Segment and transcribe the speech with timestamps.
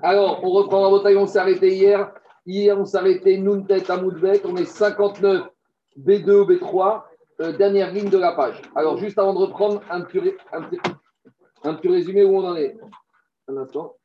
[0.00, 2.12] Alors, on reprend la bataille, on s'est arrêté hier.
[2.46, 4.40] Hier, on s'est arrêté Nuntet à Moudbet.
[4.44, 5.46] On est 59
[5.98, 7.02] B2, B3,
[7.40, 8.60] euh, dernière ligne de la page.
[8.74, 10.80] Alors, juste avant de reprendre, un petit, un petit,
[11.62, 12.76] un petit résumé où on en est.
[13.48, 13.96] Un instant.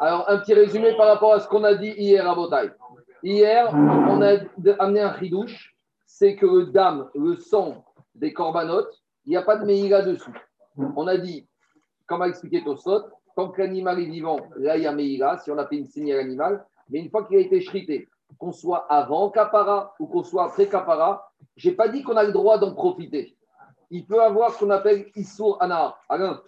[0.00, 2.70] Alors, un petit résumé par rapport à ce qu'on a dit hier à Botaï.
[3.22, 4.36] Hier, on a
[4.78, 5.73] amené un ridouche,
[6.16, 10.32] c'est que le dame, le sang des corbanotes, il n'y a pas de meïga dessous.
[10.76, 11.48] On a dit,
[12.06, 13.02] comme a expliqué Tosot,
[13.34, 15.86] tant que l'animal est vivant, là il y a meïga, si on a fait une
[15.86, 20.06] signe à l'animal, mais une fois qu'il a été chrité, qu'on soit avant capara ou
[20.06, 23.36] qu'on soit après capara, je n'ai pas dit qu'on a le droit d'en profiter.
[23.90, 25.98] Il peut avoir ce qu'on appelle Issour Anar.
[26.08, 26.40] Alain,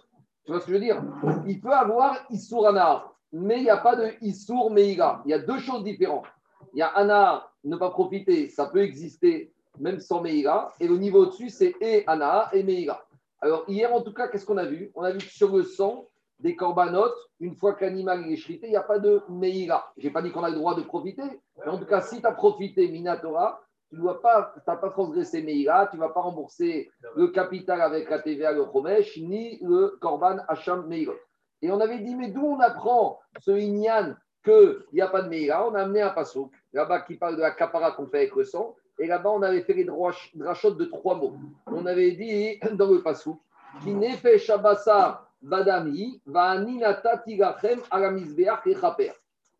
[0.45, 1.03] tu vois ce que je veux dire?
[1.45, 5.21] Il peut avoir Issour Anar, mais il n'y a pas de Issour Meïga.
[5.25, 6.25] Il y a deux choses différentes.
[6.73, 10.71] Il y a Anar, ne pas profiter, ça peut exister même sans Meïga.
[10.79, 13.03] Et le niveau au-dessus, c'est et Anar et Meïga.
[13.41, 14.91] Alors, hier, en tout cas, qu'est-ce qu'on a vu?
[14.95, 16.07] On a vu que sur le sang
[16.39, 19.85] des corbanotes, une fois que l'animal est chrité, il n'y a pas de Meïga.
[19.97, 21.23] Je n'ai pas dit qu'on a le droit de profiter,
[21.57, 25.87] mais en tout cas, si tu as profité Minatora, tu n'as pas, pas transgressé Meïga,
[25.89, 30.37] tu ne vas pas rembourser le capital avec la TVA, le Chomesh, ni le Korban
[30.47, 31.13] Hacham Meïga.
[31.61, 35.29] Et on avait dit, mais d'où on apprend ce Inyan qu'il n'y a pas de
[35.29, 38.35] Meïga On a amené un pasouk, là-bas qui parle de la capara qu'on fait avec
[38.35, 38.75] le sang.
[38.99, 41.35] Et là-bas, on avait fait les drachot de trois mots.
[41.67, 43.39] On avait dit dans le pasouk,
[43.83, 47.79] qui fait Shabbasa Badami, va ninata tigachem
[48.81, 49.11] chaper.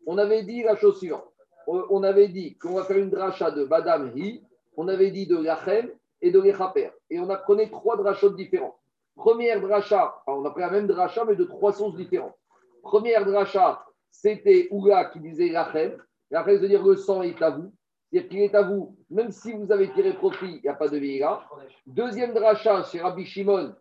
[0.06, 1.28] On avait dit la chose suivante.
[1.66, 4.42] On avait dit qu'on va faire une dracha de Badamhi,
[4.76, 5.90] on avait dit de Lachem
[6.22, 6.90] et de Lechaper.
[7.10, 8.78] Et on a pris trois drachot différents.
[9.14, 12.34] Première dracha, on a pris la même dracha, mais de trois sources différentes.
[12.82, 15.98] Première dracha, c'était Oula qui disait Lachem.
[16.30, 17.70] Lachem veut dire le sang est à vous.
[18.10, 20.88] C'est-à-dire qu'il est à vous, même si vous avez tiré profit, il n'y a pas
[20.88, 21.44] de Veïra.
[21.86, 23.74] Deuxième dracha, c'est Rabbi Shimon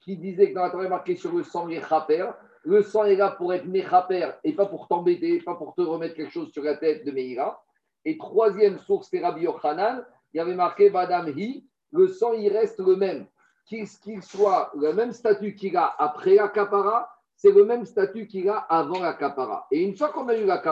[0.00, 2.32] qui disait que dans la Torah marqué sur le sang Mechaper,
[2.64, 6.16] le sang est là pour être Mechaper et pas pour t'embêter, pas pour te remettre
[6.16, 7.62] quelque chose sur la tête de Meïra.
[8.04, 12.52] Et troisième source, c'est Rabbi Yochanan, il y avait marqué Badam Hi, le sang il
[12.52, 13.26] reste le même.
[13.66, 13.86] Qu'il
[14.22, 16.50] soit le même statut qu'il a après la
[17.36, 19.16] c'est le même statut qu'il a avant la.
[19.70, 20.62] Et une fois qu'on a eu la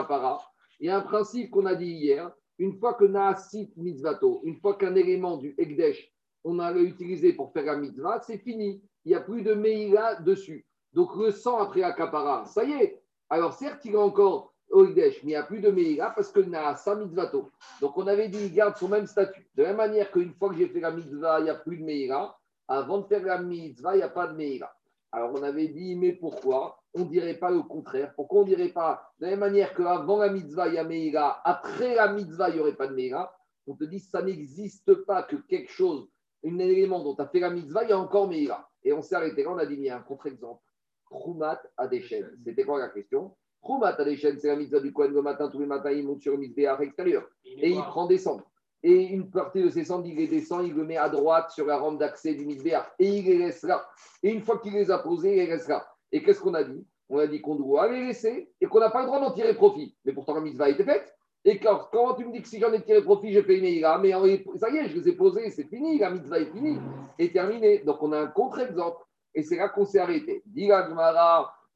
[0.79, 4.57] il y a un principe qu'on a dit hier, une fois que Naasit Mitzvato, une
[4.57, 6.11] fois qu'un élément du Ekdesh,
[6.43, 10.15] on a utilisé pour faire la mitzvah, c'est fini il n'y a plus de Meïla
[10.15, 10.65] dessus.
[10.91, 13.01] Donc le sang après Akapara, ça y est.
[13.29, 16.41] Alors certes, il est encore au mais il n'y a plus de Meïla parce que
[16.41, 17.49] Naasa Mitzvato.
[17.79, 19.47] Donc on avait dit, il garde son même statut.
[19.55, 21.77] De la même manière qu'une fois que j'ai fait la mitzvah, il n'y a plus
[21.77, 22.35] de Meïla.
[22.67, 24.75] Avant de faire la mitzvah, il n'y a pas de Meïla.
[25.13, 26.83] Alors on avait dit, mais pourquoi?
[26.97, 29.73] On ne dirait pas le contraire Pourquoi on ne dirait pas, de la même manière
[29.73, 32.95] qu'avant la mitzvah, il y a Meïla, après la mitzvah, il n'y aurait pas de
[32.95, 33.31] Meïla
[33.67, 36.09] On te dit, ça n'existe pas que quelque chose,
[36.45, 38.67] un élément dont tu as fait la mitzvah, il y a encore Meïla.
[38.83, 40.61] Et on s'est arrêté là, on a dit, il y a un contre-exemple.
[41.09, 42.29] Troumat à des chaînes.
[42.43, 43.35] C'était quoi la question?
[43.61, 46.05] Troumat à des chaînes, c'est la mitzvah du Cohen le matin, tous les matins, il
[46.05, 47.27] monte sur une mitzvah extérieure.
[47.45, 48.49] Et il prend des cendres.
[48.83, 51.65] Et une partie de ces cendres, il les descend, il le met à droite sur
[51.65, 52.87] la rampe d'accès du mitzvah.
[52.99, 53.85] Et il les laisse là.
[54.21, 55.87] Et une fois qu'il les a posés, il les laisse là.
[56.11, 56.85] Et qu'est-ce qu'on a dit?
[57.09, 59.53] On a dit qu'on doit les laisser et qu'on n'a pas le droit d'en tirer
[59.53, 59.95] profit.
[60.05, 61.13] Mais pourtant, la mitzvah a été faite.
[61.45, 64.11] Et quand, tu me dis que si j'en ai tiré profit, j'ai payé mes mais
[64.57, 66.77] ça y est, je les ai posés, c'est fini, la mitzvah est finie,
[67.19, 67.79] est terminée.
[67.79, 69.01] Donc on a un contre-exemple.
[69.33, 70.43] Et c'est là qu'on s'est arrêté.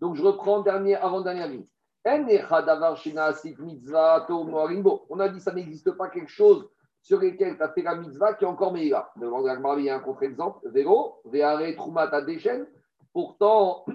[0.02, 1.66] Donc je reprends dernier, avant-dernière ligne.
[2.04, 2.28] On
[5.20, 6.68] a dit ça n'existe pas quelque chose
[7.04, 9.12] sur lequel tu as fait la mitzvah qui est encore meilleur.
[9.18, 10.68] Devant la il y a un contre-exemple.
[10.70, 12.66] Vélo, Véaré, Troumata Dechen.
[13.14, 13.86] Pourtant,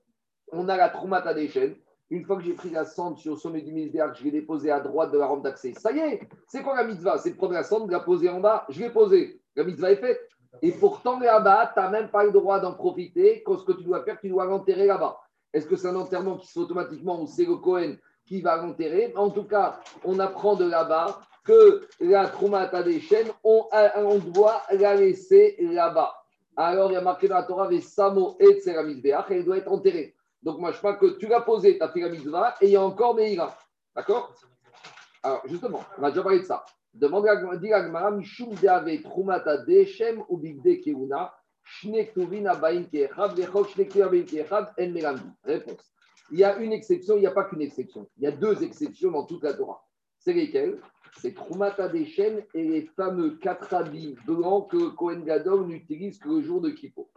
[0.52, 1.74] on a la Troumata Dechen.
[2.10, 4.70] Une fois que j'ai pris la cendre sur le sommet du mitzvah, je l'ai déposé
[4.70, 5.72] à droite de la rampe d'accès.
[5.72, 7.18] Ça y est, c'est quoi la mitzvah?
[7.18, 8.66] C'est de prendre la cendre, la poser en bas.
[8.68, 9.40] Je l'ai posée.
[9.56, 10.20] La mitzvah est faite.
[10.62, 13.42] Et pourtant, là-bas, tu n'as même pas le droit d'en profiter.
[13.44, 15.18] Quand ce que tu dois faire, tu dois l'enterrer là-bas.
[15.52, 17.96] Est-ce que c'est un enterrement qui se fait automatiquement ou c'est le Cohen
[18.26, 19.12] qui va l'enterrer?
[19.16, 24.62] En tout cas, on apprend de là-bas que la Troumata des chaînes, on, on, doit
[24.72, 26.14] la laisser là-bas.
[26.56, 29.70] Alors, il y a marqué dans la Torah, Samo et Tseramizbeach, et elle doit être
[29.70, 30.14] enterrée.
[30.42, 32.82] Donc, moi, je crois que tu l'as posée, tu as fait et il y a
[32.82, 33.56] encore Meïra.
[33.96, 34.34] D'accord?
[35.22, 36.64] Alors, justement, on a déjà parlé de ça.
[36.92, 41.34] Demande à Gmara, Mishum Deave Trumata Deshem ou Bigde Keuna,
[41.64, 45.28] Shnektovin Abain Keechad, Vechok Shnektovin Abain Keechad, En Melamdi.
[45.42, 45.92] Réponse.
[46.30, 48.08] Il y a une exception, il n'y a pas qu'une exception.
[48.16, 49.84] Il y a deux exceptions dans toute la Torah.
[50.18, 50.78] C'est lesquelles?
[51.16, 56.42] C'est Trumata Deshem et les fameux quatre habits blancs que Kohen Gadol n'utilise que le
[56.42, 57.10] jour de Kippo.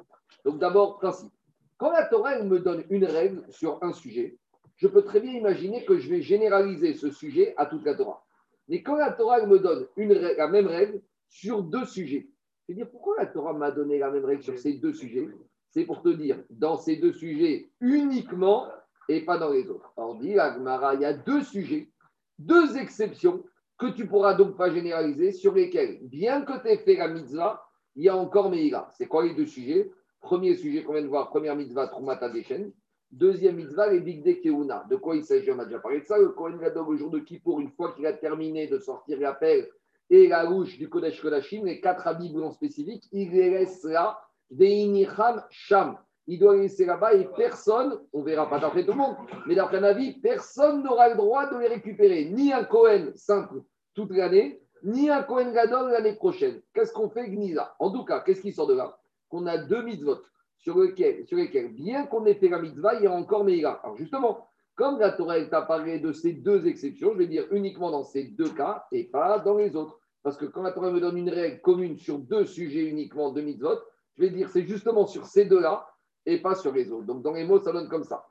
[0.45, 1.31] Donc d'abord, principe.
[1.77, 4.37] Quand la Torah me donne une règle sur un sujet,
[4.77, 8.25] je peux très bien imaginer que je vais généraliser ce sujet à toute la Torah.
[8.67, 12.29] Mais quand la Torah me donne une la même règle, sur deux sujets.
[12.67, 15.27] Je veux dire, pourquoi la Torah m'a donné la même règle sur ces deux sujets?
[15.71, 18.67] C'est pour te dire, dans ces deux sujets uniquement
[19.09, 19.91] et pas dans les autres.
[19.97, 21.91] Alors, dit il y a deux sujets,
[22.39, 23.43] deux exceptions
[23.77, 27.63] que tu pourras donc pas généraliser, sur lesquels, bien que tu aies fait la mitzvah,
[27.95, 28.89] il y a encore Meïla.
[28.97, 29.91] C'est quoi les deux sujets?
[30.21, 32.71] Premier sujet qu'on vient de voir, première mitzvah, Trumata Deshen.
[33.11, 34.85] Deuxième mitzvah, les Big Keuna.
[34.89, 35.49] De quoi il s'agit?
[35.51, 36.17] On a déjà parlé de ça.
[36.17, 39.69] Le Kohen Gadol, le jour de Kippour, une fois qu'il a terminé de sortir l'appel
[40.09, 44.19] et la louche du Kodesh Kodashim, les quatre habits blancs spécifiques, il les laisse là,
[44.51, 45.97] Veinicham Sham.
[46.27, 49.15] Il doit les laisser là-bas et personne, on verra pas d'après tout le monde,
[49.45, 52.25] mais d'après un avis, personne n'aura le droit de les récupérer.
[52.25, 53.61] Ni un Kohen simple
[53.93, 56.61] toute l'année, ni un Kohen Gadol l'année prochaine.
[56.73, 57.75] Qu'est-ce qu'on fait, Gnisa?
[57.79, 58.97] En tout cas, qu'est-ce qui sort de là?
[59.29, 60.17] Qu'on a deux mitzvot
[60.57, 63.79] sur lesquels, sur lesquels bien qu'on ait fait la mitzvah, il y a encore Meïla.
[63.83, 67.89] Alors justement, comme la Torah t'a parlé de ces deux exceptions, je vais dire uniquement
[67.89, 69.97] dans ces deux cas et pas dans les autres.
[70.23, 73.41] Parce que quand la Torah me donne une règle commune sur deux sujets uniquement, deux
[73.41, 73.79] mitzvot,
[74.15, 75.87] je vais dire c'est justement sur ces deux-là
[76.27, 77.05] et pas sur les autres.
[77.05, 78.27] Donc dans les mots, ça donne comme ça.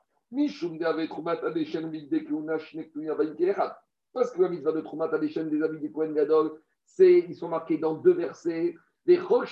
[4.13, 6.61] Parce que la mitzvah de Trumat Adeshem des habits du Kohen Gadol,
[6.99, 8.77] ils sont marqués dans deux versets.
[9.09, 9.45] Et quand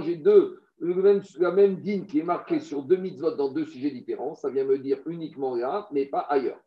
[0.00, 4.34] j'ai deux la même dîne qui est marquée sur deux mitzvot dans deux sujets différents,
[4.34, 6.60] ça vient me dire uniquement là, mais pas ailleurs.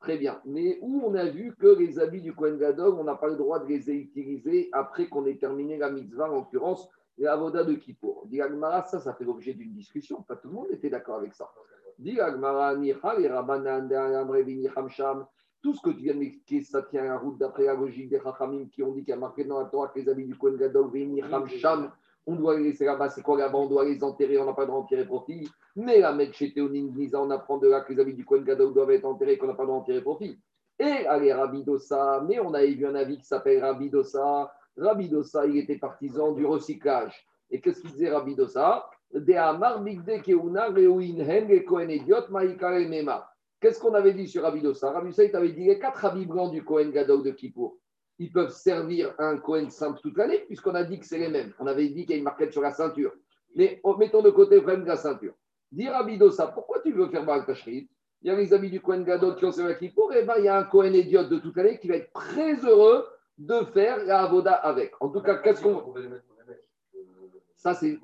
[0.00, 0.40] Très bien.
[0.44, 3.36] Mais où on a vu que les habits du Kohen Gadol, on n'a pas le
[3.36, 6.86] droit de les utiliser après qu'on ait terminé la mitzvah, en l'occurrence,
[7.18, 8.26] les avodas de Kippour.
[8.26, 10.22] Dilagmara, ça, ça fait l'objet d'une discussion.
[10.22, 11.50] Pas tout le monde était d'accord avec ça.
[11.98, 13.88] Rabbanan,
[14.88, 15.26] Sham.
[15.62, 18.20] Tout ce que tu viens de m'expliquer, ça tient la route d'après la logique des
[18.20, 20.36] Chachamim qui ont dit qu'il y a marqué dans la Torah que les habits du
[20.36, 20.90] Kohen Gadol,
[21.48, 21.90] Sham
[22.26, 24.80] on doit les c'est quoi là-bas On doit les enterrer, on n'a pas le droit
[24.80, 25.48] d'en tirer profit.
[25.76, 28.92] Mais la chez Nisa, on apprend de là que les amis du Kohen Gadol doivent
[28.92, 30.38] être enterrés, qu'on n'a pas le droit d'en tirer profit.
[30.78, 34.52] Et allez, Rabidosa, mais on avait vu un avis qui s'appelle Rabidosa.
[34.76, 37.26] Rabidosa, il était partisan du recyclage.
[37.50, 38.88] Et qu'est-ce qu'il disait Rabidosa
[43.60, 46.64] Qu'est-ce qu'on avait dit sur Rabidosa Rabidosa, il t'avait dit les quatre habits blancs du
[46.64, 47.78] Kohen Gadol de Kippour
[48.18, 51.52] ils peuvent servir un Cohen simple toute l'année, puisqu'on a dit que c'est les mêmes.
[51.58, 53.12] On avait dit qu'il y a une marquette sur la ceinture.
[53.56, 55.34] Mais mettons de côté le de la ceinture.
[55.88, 57.88] À ça, pourquoi tu veux faire mal Il
[58.22, 60.44] y a les amis du Cohen Gadol qui ont servi à Kippour, et ben il
[60.44, 63.04] y a un Cohen idiot de toute l'année qui va être très heureux
[63.38, 64.92] de faire la avoda avec.
[65.00, 65.94] En tout cas, qu'est-ce qu'on.
[67.56, 67.98] Ça, c'est.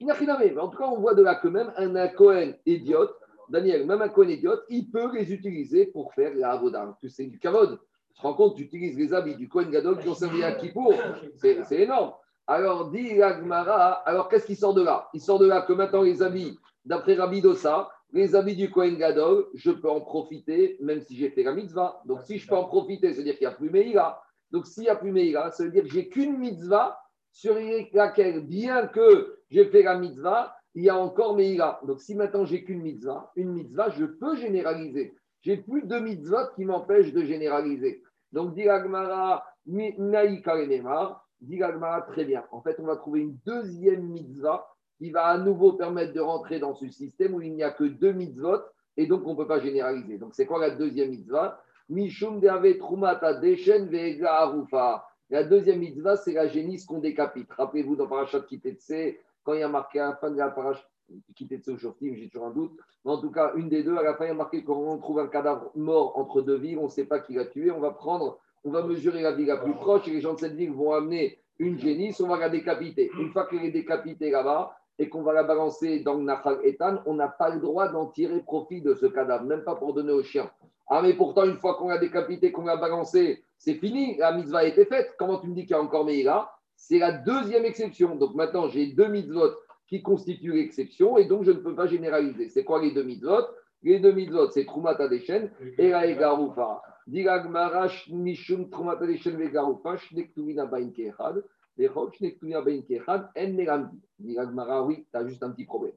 [0.00, 2.08] Il n'a rien à Mais en tout cas, on voit de là que même un
[2.08, 3.08] Cohen idiot,
[3.48, 6.96] Daniel, même un Cohen idiot, il peut les utiliser pour faire la avoda.
[7.06, 7.78] C'est du kavod.
[8.14, 10.52] Tu te rends compte, tu utilises les habits du Kohen Gadol qui ont servi à
[10.52, 10.94] Kippour.
[11.36, 12.12] C'est énorme.
[12.46, 15.08] Alors, dit Agmara, alors qu'est-ce qui sort de là?
[15.14, 18.96] Il sort de là que maintenant les habits, d'après Rabbi Dossa, les habits du Kohen
[18.96, 22.02] Gadol, je peux en profiter même si j'ai fait la mitzvah.
[22.04, 24.20] Donc, si je peux en profiter, c'est-à-dire qu'il n'y a plus Meïla.
[24.52, 26.98] Donc, s'il n'y a plus Meïla, ça veut dire que j'ai qu'une mitzvah
[27.32, 27.56] sur
[27.92, 31.80] laquelle, bien que j'ai fait la mitzvah, il y a encore Meïla.
[31.84, 36.54] Donc, si maintenant j'ai qu'une mitzvah, une mitzvah, je peux généraliser j'ai plus de mitzvot
[36.54, 38.02] qui m'empêchent de généraliser.
[38.32, 39.92] Donc, dit Agmara, dit
[42.08, 42.44] très bien.
[42.50, 44.66] En fait, on va trouver une deuxième mitzvah
[44.98, 47.84] qui va à nouveau permettre de rentrer dans ce système où il n'y a que
[47.84, 48.60] deux mitzvot
[48.96, 50.18] et donc on ne peut pas généraliser.
[50.18, 51.61] Donc, c'est quoi la deuxième mitzvah?
[51.88, 52.40] Mishum
[52.78, 53.90] trumata deshen
[55.30, 57.50] La deuxième mitzvah, c'est la génisse qu'on décapite.
[57.52, 60.84] Rappelez-vous dans Parashat Kitetse, quand il y a marqué à la fin de la Parashat
[61.34, 62.72] Kitetse au j'ai toujours un doute,
[63.04, 65.18] en tout cas, une des deux, à la fin, il y a marqué qu'on trouve
[65.18, 67.70] un cadavre mort entre deux villes, on ne sait pas qui l'a tué.
[67.70, 70.38] On va prendre, on va mesurer la ville la plus proche et les gens de
[70.38, 73.10] cette ville vont amener une génisse, on va la décapiter.
[73.18, 76.98] Une fois qu'elle est décapitée là-bas et qu'on va la balancer dans le Nahal Etan,
[77.06, 80.12] on n'a pas le droit d'en tirer profit de ce cadavre, même pas pour donner
[80.12, 80.50] au chien.
[80.88, 84.58] Ah, mais pourtant, une fois qu'on l'a décapité, qu'on l'a balancé, c'est fini, la mitzvah
[84.58, 85.14] a été faite.
[85.18, 88.16] Comment tu me dis qu'il y a encore Meïla C'est la deuxième exception.
[88.16, 89.52] Donc maintenant, j'ai deux mitzvot
[89.86, 92.48] qui constitue l'exception et donc je ne peux pas généraliser.
[92.48, 93.46] C'est quoi les deux mitzvot?
[93.82, 96.82] Les deux mitzvot, c'est Trumata Deshen et la.
[97.06, 100.90] Diragmarash Nishum Trumata Shnektuvina Bain
[101.76, 105.94] Kechad, En oui, tu as juste un petit problème.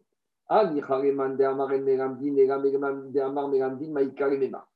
[0.47, 1.43] Ah, de En de
[3.19, 4.67] Amar.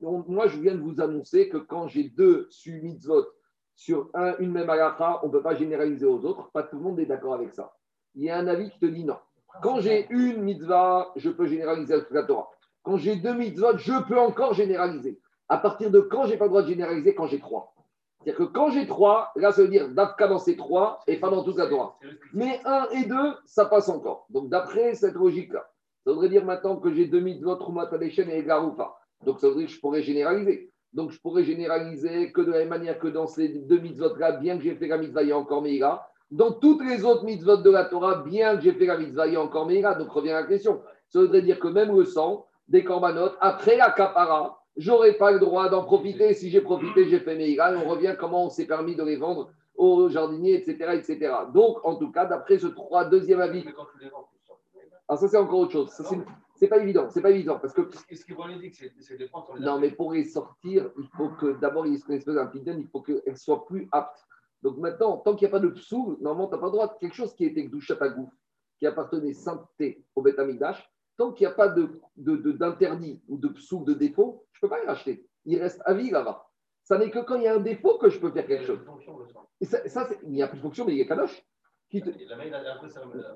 [0.00, 3.26] Moi, je viens de vous annoncer que quand j'ai deux mitzvot
[3.74, 6.50] sur un, une même halakha, on ne peut pas généraliser aux autres.
[6.52, 7.74] Pas tout le monde est d'accord avec ça
[8.18, 9.16] il y a un avis qui te dit non.
[9.62, 12.50] Quand j'ai une mitzvah, je peux généraliser la Torah.
[12.82, 15.20] Quand j'ai deux mitzvahs, je peux encore généraliser.
[15.48, 17.14] À partir de quand j'ai pas le droit de généraliser?
[17.14, 17.72] Quand j'ai trois.
[18.22, 21.30] C'est-à-dire que quand j'ai trois, là, ça veut dire d'Afka dans ces trois et pas
[21.30, 21.96] dans toute la Torah.
[22.32, 24.26] Mais un et deux, ça passe encore.
[24.30, 25.68] Donc, d'après cette logique-là,
[26.04, 28.96] ça voudrait dire maintenant que j'ai deux mitzvot, Rumat et Garoufa.
[29.24, 30.72] Donc, ça veut dire que je pourrais généraliser.
[30.92, 34.56] Donc, je pourrais généraliser que de la même manière que dans ces deux mitzvot-là, bien
[34.56, 35.62] que j'ai fait la mitzvah, il y a encore.
[36.30, 39.34] Dans toutes les autres mitzvot de la Torah, bien que j'ai fait la mitzvah, il
[39.34, 39.66] y a encore.
[39.66, 40.82] Donc, revient la question.
[41.08, 45.38] Ça voudrait dire que même le sang des corbanotes, après la capara, j'aurais pas le
[45.38, 46.32] droit d'en profiter.
[46.32, 47.72] Si j'ai profité, j'ai fait Meïra.
[47.72, 50.94] Et on revient comment on s'est permis de les vendre aux jardiniers, etc.
[50.94, 51.34] etc.
[51.52, 53.64] Donc, en tout cas, d'après ce trois, deuxième avis.
[55.08, 55.90] Alors, ça, c'est encore autre chose.
[56.56, 57.88] C'est pas évident, c'est pas évident parce que.
[57.92, 59.56] Ce qui dit, c'est de prendre.
[59.60, 62.50] Non, mais pour les sortir, il faut que d'abord il y ait une espèce d'un
[62.52, 64.26] il faut qu'elle soit plus apte.
[64.62, 66.98] Donc maintenant, tant qu'il n'y a pas de psou, normalement, tu n'as pas le droit.
[66.98, 68.32] Quelque chose qui était douche à goût,
[68.80, 70.38] qui appartenait sainteté au Beth
[71.18, 74.60] tant qu'il n'y a pas d'interdit de, de, ou de psou, de défaut, je ne
[74.62, 75.26] peux pas les racheter.
[75.44, 76.46] Il reste à vie là-bas.
[76.84, 78.80] Ça n'est que quand il y a un défaut que je peux faire quelque chose.
[79.60, 81.44] Et ça, ça il n'y a plus de fonction, mais il y a kadosh.
[81.90, 82.10] Qui te...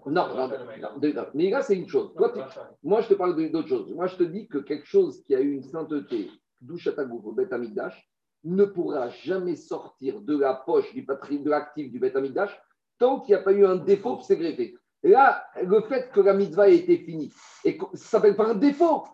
[0.07, 0.51] Non, non, non,
[1.35, 2.15] mais là, c'est une chose.
[2.83, 3.93] moi, je te parle d'autre chose.
[3.95, 7.53] Moi, je te dis que quelque chose qui a eu une sainteté, douchatagouf au Beth
[8.45, 12.17] ne pourra jamais sortir de la poche du patrimoine de l'actif du Beth
[12.99, 14.65] tant qu'il n'y a pas eu un défaut qui s'est greffé.
[14.65, 14.79] Et
[15.11, 17.33] là, le fait que la mitzvah ait été finie,
[17.65, 19.05] et ça s'appelle pas un défaut.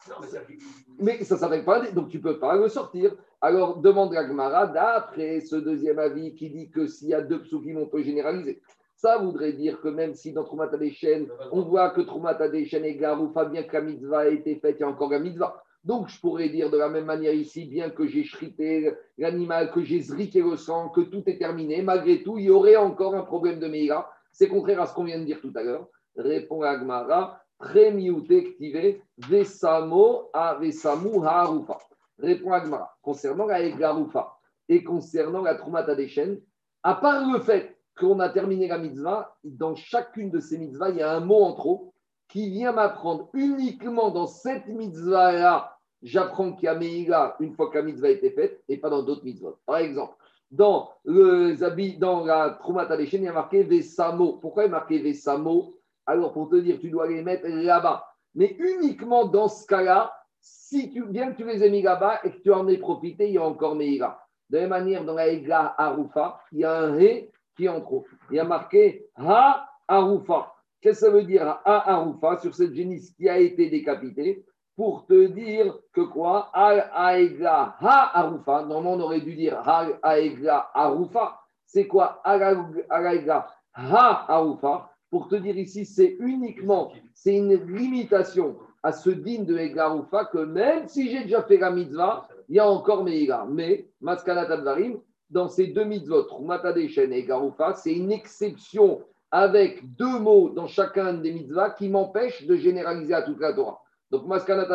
[0.99, 3.14] mais, ça s'appelle pas un défaut, donc tu ne peux pas le sortir.
[3.40, 7.40] Alors demande la Gemara d'après ce deuxième avis qui dit que s'il y a deux
[7.42, 8.61] psukim, on peut généraliser.
[8.97, 12.97] Ça voudrait dire que même si dans Troumat chaînes, on voit que Troumat chaînes et
[12.97, 15.62] Garoufa, bien que la mitzvah a été faite, il y a encore la mitzvah.
[15.85, 19.83] Donc je pourrais dire de la même manière ici, bien que j'ai shrité l'animal, que
[19.83, 23.23] j'ai zriqué le sang, que tout est terminé, malgré tout, il y aurait encore un
[23.23, 24.11] problème de Meïra.
[24.38, 25.88] C'est contraire à ce qu'on vient de dire tout à l'heure.
[26.14, 31.76] Répond Agmara, ktive, vesamo a vesamu haarufa.
[32.21, 34.37] Répond Agmara, concernant la Garoufa
[34.68, 36.40] et concernant la Troumat chaînes,
[36.85, 40.99] à part le fait qu'on a terminé la mitzvah, dans chacune de ces mitzvahs, il
[40.99, 41.92] y a un mot en trop
[42.28, 45.76] qui vient m'apprendre uniquement dans cette mitzvah-là.
[46.00, 48.88] J'apprends qu'il y a Meïla une fois que la mitzvah a été faite et pas
[48.88, 49.59] dans d'autres mitzvahs.
[49.66, 50.14] Par exemple,
[50.50, 54.35] dans, dans la Troumat il y a marqué Vesamo.
[54.35, 55.75] Pourquoi il y a marqué Vesamo
[56.07, 58.05] Alors, pour te dire, tu dois les mettre là-bas.
[58.35, 62.40] Mais uniquement dans ce cas-là, si bien que tu les aies mis là-bas et que
[62.40, 64.19] tu en aies profité, il y a encore Meïla.
[64.50, 67.81] De la même manière, dans la Ega Arufa, il y a un Ré qui en
[67.81, 68.07] trop.
[68.31, 70.55] Il y a marqué Ha Arufa.
[70.81, 74.45] Qu'est-ce que ça veut dire Ha Arufa sur cette génisse qui a été décapitée?
[74.78, 76.50] Pour te dire que quoi?
[76.54, 78.62] Al Aegla Ha Arufa.
[78.62, 81.40] Normalement, on aurait dû dire Al Aegla Arufa.
[81.66, 82.20] C'est quoi?
[82.23, 89.11] Al Aegla Ha Arufa Pour te dire ici, c'est uniquement, c'est une limitation à ce
[89.11, 93.02] digne de Arufa que même si j'ai déjà fait la mitzvah, il y a encore
[93.02, 93.49] Meïga.
[93.50, 99.00] Mais, Maskanat Advarim, dans ces deux mitzvot, Rumatadeshen et Garoufa, c'est une exception
[99.32, 103.82] avec deux mots dans chacun des mitzvahs qui m'empêchent de généraliser à toute la Torah.
[104.11, 104.69] Donc, Maskanat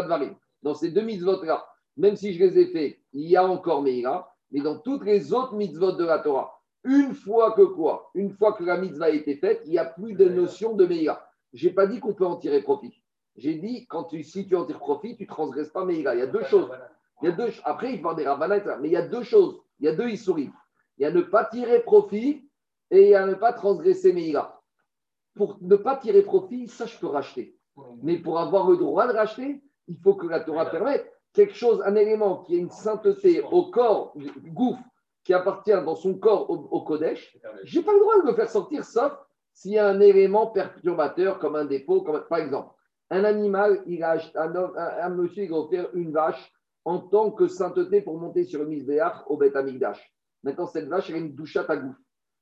[0.62, 1.66] dans ces deux mitzvot-là,
[1.98, 5.34] même si je les ai faits, il y a encore Meïra, mais dans toutes les
[5.34, 8.12] autres mitzvot de la Torah, une fois que quoi?
[8.14, 10.86] Une fois que la mitzvah a été faite, il n'y a plus de notion de
[10.86, 11.26] Meïra.
[11.54, 13.02] Je n'ai pas dit qu'on peut en tirer profit.
[13.36, 16.16] J'ai dit, quand tu, si tu en tires profit, tu ne transgresses pas Meïra.
[16.16, 16.70] Il y a deux choses.
[17.22, 19.60] Il y a deux, après, il parle des rabbinats, mais il y a deux choses.
[19.80, 20.52] Il y a deux Issourim.
[20.98, 22.48] Il y a ne pas tirer profit
[22.92, 24.60] et il y a ne pas transgresser Meïla.
[25.36, 27.58] Pour ne pas tirer profit, ça, je peux racheter.
[28.02, 31.12] Mais pour avoir le droit de racheter, il faut que la Torah permette.
[31.34, 34.14] Quelque chose, un élément qui a une sainteté au corps,
[34.48, 34.84] gouffre,
[35.24, 38.50] qui appartient dans son corps au, Kodesh, je n'ai pas le droit de le faire
[38.50, 39.14] sortir, sauf
[39.54, 42.74] s'il y a un élément perturbateur comme un défaut, comme, par exemple,
[43.10, 46.52] un animal, il a un, un, monsieur, il a offert une vache
[46.86, 50.14] en tant que sainteté pour monter sur le misbéach au Beth Amigdash.
[50.44, 51.96] Maintenant, cette vache, elle a une douchette à goût.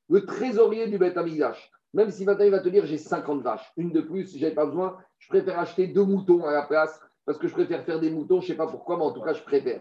[0.08, 3.72] Le trésorier du Beth Amigdash, même si maintenant il va te dire j'ai 50 vaches,
[3.76, 7.00] une de plus, je n'avais pas besoin, je préfère acheter deux moutons à la place
[7.24, 9.20] parce que je préfère faire des moutons, je ne sais pas pourquoi, mais en tout
[9.20, 9.80] cas, je préfère.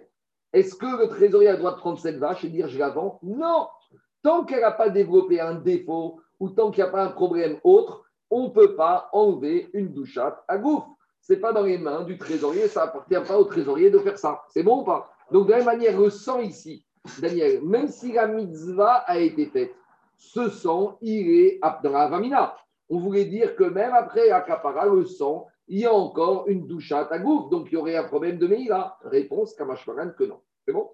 [0.54, 2.90] Est-ce que le trésorier a le droit de prendre cette vache et dire je la
[2.90, 3.20] vends?
[3.24, 3.68] Non
[4.22, 7.58] Tant qu'elle n'a pas développé un défaut ou tant qu'il n'y a pas un problème
[7.64, 12.04] autre, on ne peut pas enlever une douchette à gouffre c'est pas dans les mains
[12.04, 14.42] du trésorier, ça appartient pas au trésorier de faire ça.
[14.50, 15.12] C'est bon ou pas?
[15.32, 16.10] Donc, de la même manière, le
[16.44, 16.86] ici,
[17.20, 19.74] Daniel, même si la mitzvah a été faite,
[20.22, 22.56] ce sang, il est dans la vamina.
[22.90, 26.92] On voulait dire que même après Akapara, le sang, il y a encore une douche
[26.92, 29.00] à gouffre, donc il y aurait un problème de Meïla.
[29.02, 30.40] Réponse, Kamashmaran, que non.
[30.64, 30.92] C'est bon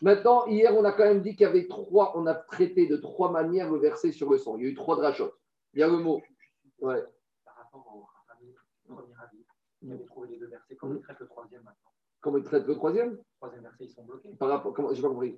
[0.00, 2.96] Maintenant, hier, on a quand même dit qu'il y avait trois, on a traité de
[2.96, 4.56] trois manières le verser sur le sang.
[4.58, 5.34] Il y a eu trois drachotes.
[5.72, 6.22] Il y a le mot.
[6.80, 7.02] Ouais.
[9.82, 10.76] il avait trouvé les deux versets.
[10.76, 11.90] Comment il traite le troisième maintenant
[12.20, 14.34] Comment il traite le troisième Le troisième verset, ils sont bloqués.
[14.38, 15.36] Par rapport, comment, j'ai pas compris.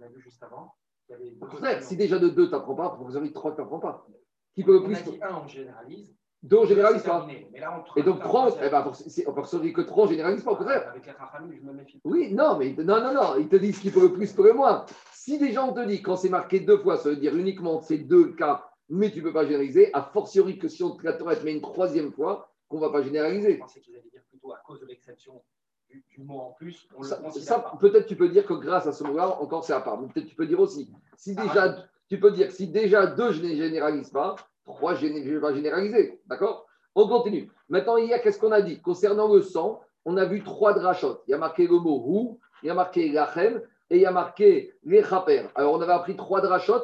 [0.00, 0.74] On a vu juste avant.
[1.08, 4.06] Deux si déjà de deux, tu n'apprends pas, pour vous avez trois, tu n'apprends pas.
[4.54, 6.14] Qui peut le plus On a dit un, on généralise.
[6.42, 7.18] Deux, on généralise pas.
[7.18, 7.48] terminé.
[7.52, 10.08] Mais là, on Et donc, on- trois, eh ben, pour- c'est- peut que trois, on
[10.08, 10.88] généralise pas, au contraire.
[10.88, 12.00] Avec les rafales, je me méfie.
[12.04, 14.52] Oui, non, mais non, non, non, ils te disent qu'il faut le plus pour le
[14.52, 14.84] moins.
[15.12, 17.98] Si déjà on te dit quand c'est marqué deux fois, ça veut dire uniquement ces
[17.98, 21.12] deux cas, mais tu ne peux pas généraliser, a fortiori que si on te la
[21.12, 23.56] Torah met une troisième fois, qu'on ne va pas Je généraliser.
[23.58, 25.42] pensais qu'ils allaient dire plutôt à cause de l'exception
[25.90, 27.76] du, du mot en plus, on le Ça, considère ça, pas.
[27.80, 30.00] peut-être tu peux dire que grâce à ce mot-là, encore c'est à part.
[30.00, 31.76] Mais peut-être tu peux dire aussi, si Ah, déjà,
[32.08, 35.54] tu peux dire, si déjà deux, je ne généralise pas, trois, je ne vais pas
[35.54, 36.20] généraliser.
[36.26, 36.66] D'accord?
[36.94, 37.50] On continue.
[37.68, 38.80] Maintenant, il y a qu'est-ce qu'on a dit?
[38.80, 41.20] Concernant le sang, on a vu trois drachot.
[41.26, 44.06] Il y a marqué le mot rou, il y a marqué lachem et il y
[44.06, 45.44] a marqué les chaper.
[45.54, 46.80] Alors, on avait appris trois drachot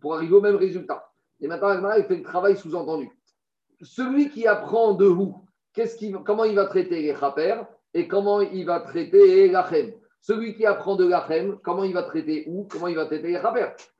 [0.00, 1.10] pour arriver au même résultat.
[1.40, 3.10] Et maintenant, il fait le travail sous-entendu.
[3.82, 5.12] Celui qui apprend de
[5.72, 7.60] qu'est-ce qu'il- comment il va traiter les chaper
[8.06, 12.66] comment il va traiter lachem celui qui apprend de l'Achem, comment il va traiter où?
[12.70, 13.40] Comment il va traiter les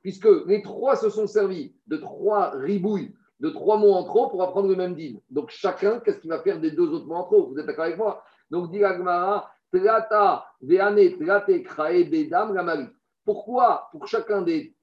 [0.01, 4.43] Puisque les trois se sont servis de trois ribouilles, de trois mots en trop pour
[4.43, 5.17] apprendre le même din.
[5.29, 7.47] Donc chacun, qu'est-ce qu'il va faire des deux autres mots en trop?
[7.47, 8.23] Vous êtes d'accord avec moi?
[8.51, 12.85] Donc dit Agmara, Trata, Veane, Trate, Krae, Bedam, Gamari.
[13.25, 14.75] Pourquoi, pour chacun des,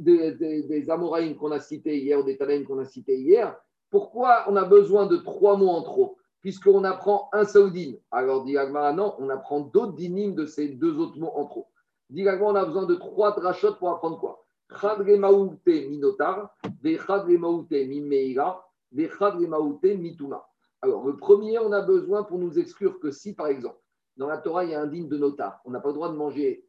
[0.00, 3.56] des, des, des qu'on a cités hier ou des Tanaïm qu'on a cités hier,
[3.90, 6.18] pourquoi on a besoin de trois mots en trop?
[6.44, 7.94] Puisqu'on apprend un seul din.
[8.10, 11.68] Alors dit non, on apprend d'autres dinim de ces deux autres mots en trop.
[12.10, 14.44] Dit on a besoin de trois drachot pour apprendre quoi?
[14.78, 20.46] Chadre Maoute Minotar, Vechadre Maoute Mimeira, Maoute Mituma.
[20.82, 23.80] Alors, le premier, on a besoin pour nous exclure que si, par exemple,
[24.18, 26.10] dans la Torah, il y a un digne de notar, on n'a pas le droit
[26.10, 26.68] de manger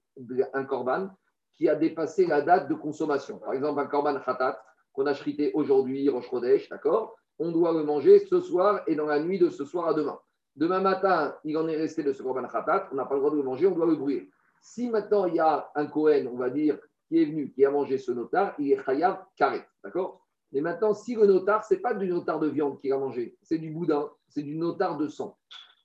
[0.53, 1.09] un korban
[1.57, 3.39] qui a dépassé la date de consommation.
[3.39, 4.57] Par exemple, un korban khatat
[4.93, 7.17] qu'on a chrité aujourd'hui, Chodesh, d'accord?
[7.39, 10.19] On doit le manger ce soir et dans la nuit de ce soir à demain.
[10.55, 13.31] Demain matin, il en est resté de ce korban khatat, on n'a pas le droit
[13.31, 14.29] de le manger, on doit le brûler.
[14.61, 16.77] Si maintenant il y a un Kohen, on va dire,
[17.07, 20.21] qui est venu, qui a mangé ce notar, il est chayav karet, d'accord?
[20.51, 23.37] Mais maintenant, si le notar, ce n'est pas du notar de viande qu'il a mangé,
[23.41, 25.37] c'est du boudin, c'est du notar de sang.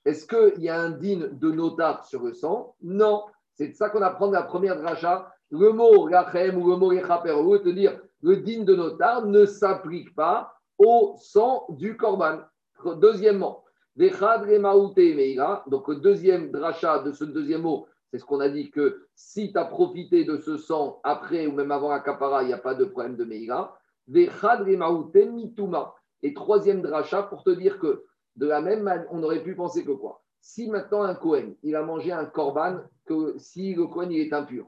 [0.05, 2.75] Est-ce qu'il y a un din de notar sur le sang?
[2.81, 3.25] Non.
[3.53, 5.31] C'est de ça qu'on apprend de la première dracha.
[5.49, 9.45] Le mot lachem ou le mot lechaper, ou te dire le din de notar ne
[9.45, 12.39] s'applique pas au sang du korban.
[12.97, 13.63] Deuxièmement.
[13.95, 19.51] Donc, le deuxième dracha de ce deuxième mot, c'est ce qu'on a dit que si
[19.51, 22.57] tu as profité de ce sang après ou même avant la kapara, il n'y a
[22.57, 23.77] pas de problème de meira.
[26.23, 28.03] Et troisième dracha pour te dire que
[28.35, 30.23] de la même manière, on aurait pu penser que quoi?
[30.39, 34.33] Si maintenant un Kohen, il a mangé un korban, que si le Kohen il est
[34.33, 34.65] impur,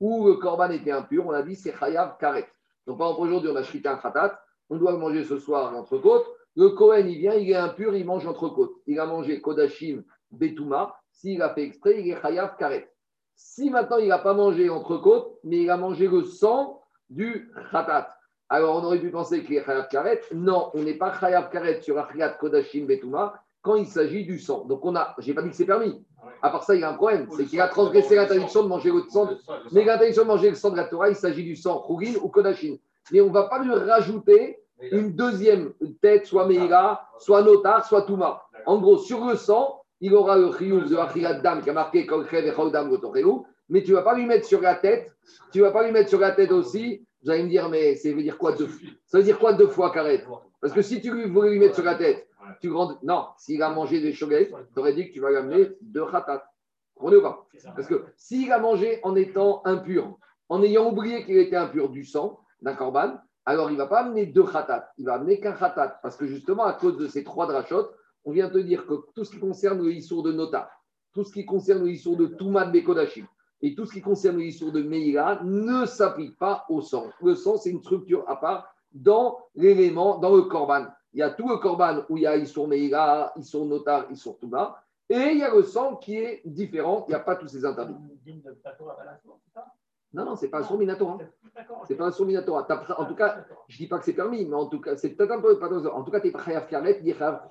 [0.00, 2.48] ou le korban était impur, on a dit c'est chayav karet.
[2.86, 4.40] Donc par exemple aujourd'hui on a chrité un khatat,
[4.72, 6.24] on doit manger ce soir l'entrecôte.
[6.56, 8.72] Le Kohen il vient, il est impur, il mange l'entrecôte.
[8.86, 10.94] Il a mangé kodashim betuma.
[11.10, 12.90] S'il a fait exprès, il est chayav karet.
[13.36, 18.08] Si maintenant il n'a pas mangé entrecôte, mais il a mangé le sang du khatat.
[18.48, 20.20] Alors, on aurait pu penser qu'il est Chayav Karet.
[20.34, 24.66] Non, on n'est pas Chayav Karet sur Achriat Kodashim Betuma quand il s'agit du sang.
[24.66, 26.04] Donc, on a, j'ai pas dit que c'est permis.
[26.42, 27.26] À part ça, il y a un problème.
[27.34, 29.30] C'est qu'il a transgressé l'interdiction de manger le sang.
[29.70, 32.28] Mais l'interdiction de manger le sang de la Torah, il s'agit du sang Khugin ou
[32.28, 32.76] Kodashim.
[33.10, 38.02] Mais on ne va pas lui rajouter une deuxième tête, soit Meira, soit Notar, soit
[38.02, 38.42] Touma.
[38.66, 42.06] En gros, sur le sang, il aura le Chiyuv de Achriat Dam qui a marqué
[42.06, 43.42] Kolchev et Chodam Gotoreu.
[43.68, 45.14] Mais tu ne vas pas lui mettre sur la tête,
[45.52, 47.06] tu ne vas pas lui mettre sur la tête aussi.
[47.22, 48.68] Vous allez me dire, mais ça veut dire quoi deux
[49.06, 50.24] Ça veut dire quoi deux fois carré
[50.60, 52.28] Parce que si tu lui voulais lui mettre sur la tête,
[52.60, 52.98] tu grand...
[53.04, 56.04] Non, s'il a mangé des shoguets, tu aurais dit que tu vas lui amener deux
[56.04, 56.44] khatat.
[56.96, 57.46] Vous comprenez ou pas?
[57.76, 60.18] Parce que s'il a mangé en étant impur,
[60.48, 64.00] en ayant oublié qu'il était impur du sang, d'un korban, alors il ne va pas
[64.00, 66.00] amener deux khatat, il va amener qu'un khatat.
[66.02, 69.24] Parce que justement, à cause de ces trois drachotes, on vient te dire que tout
[69.24, 70.70] ce qui concerne le issour de Nota,
[71.12, 73.26] tout ce qui concerne le issour de Toumad Bekodashim,
[73.62, 77.06] et tout ce qui concerne l'histoire de Meïra ne s'applique pas au sang.
[77.22, 80.86] Le sang, c'est une structure à part dans l'élément, dans le korban.
[81.12, 84.38] Il y a tout le korban où il y a Issour Meïra, Issour Notar, Issour
[84.38, 87.48] Touma, et il y a le sang qui est différent, il n'y a pas tous
[87.48, 87.94] ces interdits.
[90.14, 91.18] Non, non, c'est pas un son Minatora.
[91.88, 92.66] C'est pas un Minatora.
[92.98, 95.10] En tout cas, je ne dis pas que c'est permis, mais en tout cas, c'est
[95.10, 95.58] peut-être un peu.
[95.90, 97.46] En tout cas, tu es Chayav Karet, il est Chayav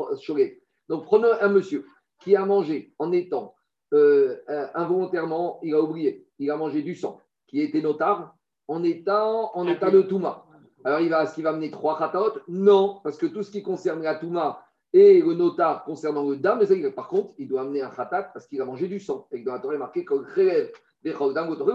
[0.88, 1.86] Donc, prenez un monsieur
[2.20, 3.56] qui a mangé en étant
[3.94, 4.38] euh,
[4.76, 8.36] involontairement, il a oublié, il a mangé du sang qui était notard
[8.68, 10.46] en étant en état de Touma.
[10.84, 13.62] Alors, il va, est-ce qu'il va amener trois khataot Non, parce que tout ce qui
[13.62, 16.60] concerne la Touma et le notar concernant le dam,
[16.96, 19.28] par contre, il doit amener un khatat parce qu'il a mangé du sang.
[19.32, 20.14] Et dans la Torah, il est marqué que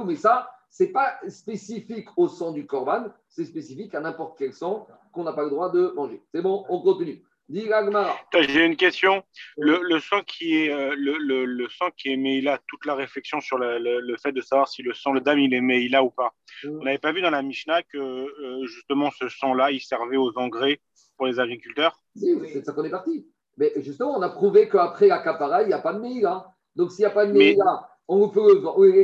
[0.04, 4.86] mais ça, c'est pas spécifique au sang du korban, c'est spécifique à n'importe quel sang
[5.10, 6.22] qu'on n'a pas le droit de manger.
[6.34, 7.24] C'est bon, on continue.
[7.48, 9.22] J'ai une question.
[9.56, 12.94] Le, le, sang qui est euh, le, le, le, sang qui est Meïla, toute la
[12.94, 16.04] réflexion sur le, le, fait de savoir si le sang, le dame, il est Meïla
[16.04, 16.34] ou pas.
[16.66, 20.36] On n'avait pas vu dans la Mishnah que euh, justement ce sang-là, il servait aux
[20.36, 20.80] engrais
[21.16, 21.98] pour les agriculteurs?
[22.16, 23.26] Si, c'est ça qu'on est parti.
[23.56, 26.52] Mais justement, on a prouvé qu'après la capara, il n'y a pas de Meïla.
[26.74, 28.60] Donc s'il n'y a pas de Meïla, on peut,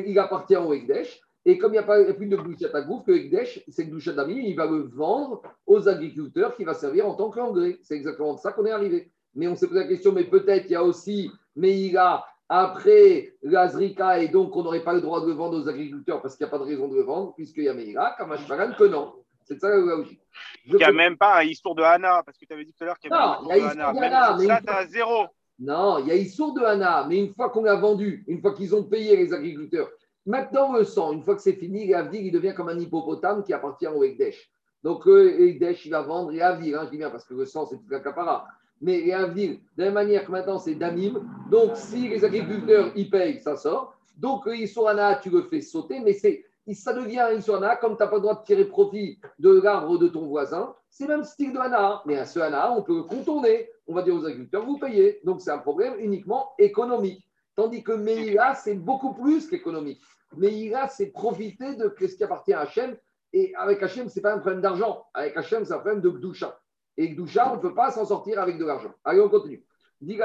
[0.06, 1.21] il appartient au Ekdesh.
[1.44, 4.12] Et comme il n'y a, pas, plus de Gdushat à Gouf, que Ekdesh, c'est Gdushat
[4.12, 7.78] d'Ami, il va le vendre aux agriculteurs qui va servir en tant qu'engrais.
[7.82, 9.10] C'est exactement de ça qu'on est arrivé.
[9.34, 14.18] Mais on s'est posé la question, mais peut-être il y a aussi Meïla après l'Azrika,
[14.18, 16.48] et donc on n'aurait pas le droit de le vendre aux agriculteurs parce qu'il n'y
[16.48, 19.14] a pas de raison de le vendre, puisqu'il y a Meïla, Kamashparan, que non.
[19.44, 20.20] C'est ça la logique.
[20.66, 22.84] Il n'y a même pas un histoire de Hana, parce que tu avais dit tout
[22.84, 24.36] à l'heure qu'il y avait un histoire de Hana.
[24.36, 25.26] Même ça, tu as zéro.
[25.58, 28.54] Non, il y a histoire de Hana, mais une fois qu'on a vendu, une fois
[28.54, 29.90] qu'ils ont payé les agriculteurs,
[30.24, 33.52] Maintenant, le sang, une fois que c'est fini, l'Avdir, il devient comme un hippopotame qui
[33.52, 34.50] appartient au Ekdesh.
[34.84, 37.66] Donc, le Ekdesh, il va vendre l'Avdir, hein, je dis bien parce que le sang,
[37.66, 38.46] c'est tout capara.
[38.80, 41.20] Mais l'Avdir, de la même manière que maintenant, c'est Damim.
[41.50, 43.96] Donc, si les agriculteurs, ils payent, ça sort.
[44.16, 48.16] Donc, Isorana, tu le fais sauter, mais c'est, ça devient Isorana, comme tu n'as pas
[48.16, 50.74] le droit de tirer profit de l'arbre de ton voisin.
[50.88, 52.02] C'est même style de Hana.
[52.06, 53.68] Mais à ce Hana, on peut le contourner.
[53.88, 55.20] On va dire aux agriculteurs, vous payez.
[55.24, 57.24] Donc, c'est un problème uniquement économique.
[57.54, 60.02] Tandis que Meïla, c'est beaucoup plus qu'économique.
[60.36, 62.96] Meïla, c'est profiter de ce qui appartient à Hachem.
[63.32, 65.04] Et avec Hachem, ce n'est pas un problème d'argent.
[65.14, 66.58] Avec Hachem, c'est un problème de Gdusha.
[66.96, 68.92] Et Gdusha, on ne peut pas s'en sortir avec de l'argent.
[69.04, 69.64] Allez, on continue.
[70.00, 70.18] Dit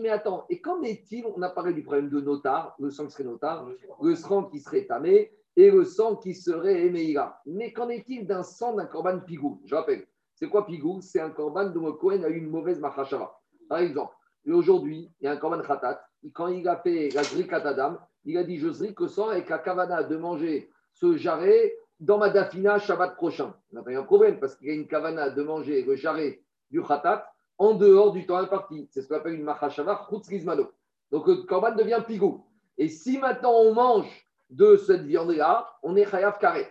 [0.00, 3.12] mais attends, et qu'en est-il On a parlé du problème de notar, le sang qui
[3.12, 3.68] serait notar,
[4.02, 7.40] le sang qui serait tamé et le sang qui serait Meïla.
[7.46, 9.60] Mais qu'en est-il d'un sang d'un korban pigou?
[9.66, 11.00] Je rappelle, c'est quoi pigou?
[11.02, 13.39] C'est un korban dont le a eu une mauvaise machashava.
[13.70, 14.12] Par exemple,
[14.48, 16.04] aujourd'hui, il y a un Korban Khatat,
[16.34, 19.48] quand il a fait la Zrikat Adam, il a dit Je zrik que sang avec
[19.48, 23.54] la Kavana de manger ce jarret dans ma Dafina Shabbat prochain.
[23.70, 25.94] Il n'a pas eu un problème parce qu'il y a une Kavana de manger le
[25.94, 28.88] jarret du Khatat en dehors du temps imparti.
[28.90, 30.72] C'est ce qu'on appelle une Machashava Rizmano.
[31.12, 32.44] Donc le Korban devient pigou.
[32.76, 36.68] Et si maintenant on mange de cette viande-là, on est Chayav Karet.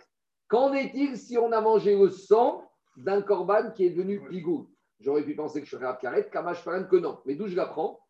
[0.48, 4.68] Qu'en est-il si on a mangé le sang d'un Korban qui est devenu pigou?
[5.00, 7.18] J'aurais pu penser que je serais à Karet, Kamash Faran que non.
[7.24, 8.00] Mais d'où je l'apprends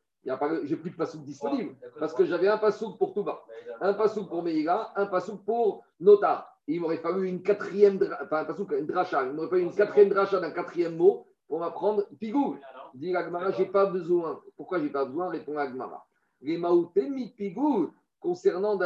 [0.64, 1.74] J'ai plus de pasouk disponible.
[1.98, 3.42] parce que j'avais un pasouk pour Touba,
[3.80, 6.56] un pasouk pour Meïga, un pasouk pour Notar.
[6.66, 9.24] il m'aurait fallu une quatrième, enfin un pasouk, une dracha.
[9.24, 12.56] Il m'aurait fallu une quatrième dracha d'un quatrième mot pour m'apprendre Pigou.
[12.94, 14.40] Dit Agmara, j'ai pas besoin.
[14.56, 16.04] Pourquoi j'ai pas besoin Répond Agmara.
[16.42, 18.78] Les maouté mi Pigou, concernant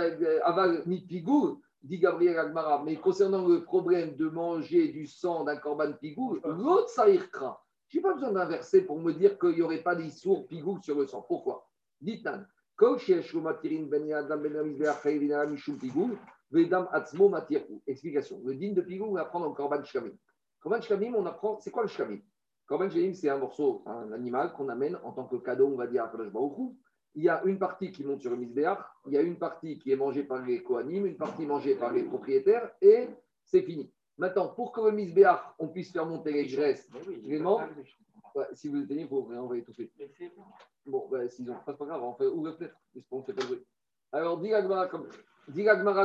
[0.44, 5.56] Aval mi Pigou, dit Gabriel Agmara, mais concernant le problème de manger du sang d'un
[5.56, 7.63] corban Pigou, l'autre saïrkra.
[7.94, 10.80] Je n'ai pas besoin d'un verset pour me dire qu'il n'y aurait pas d'issour pigou
[10.82, 11.22] sur le sang.
[11.22, 11.70] Pourquoi?
[12.00, 12.44] Dites Nan.
[12.76, 12.98] Ben
[17.86, 18.42] Explication.
[18.44, 20.10] Le din de pigou, on apprend dans le Korban Shkamim.
[20.58, 21.60] Korban Shkamim, on apprend.
[21.60, 22.18] C'est quoi le Shkamim?
[22.66, 25.86] Korban Shkamim, c'est un morceau, un animal qu'on amène en tant que cadeau, on va
[25.86, 26.12] dire, à
[27.14, 29.78] Il y a une partie qui monte sur le misbéach, il y a une partie
[29.78, 33.08] qui est mangée par les Kohanim, une partie mangée par les propriétaires, et
[33.44, 33.94] c'est fini.
[34.16, 36.88] Maintenant, pour que le misbéach, on puisse faire monter les graisses,
[37.24, 37.60] vraiment,
[38.52, 39.90] si vous éteignez, vous, on va étouffer.
[40.86, 42.76] Bon, ben, s'ils ont, pas grave, on fait ouvre peut-être,
[43.10, 43.66] on fait pas de bruit?
[44.12, 44.50] Alors, dis
[44.90, 45.08] comme,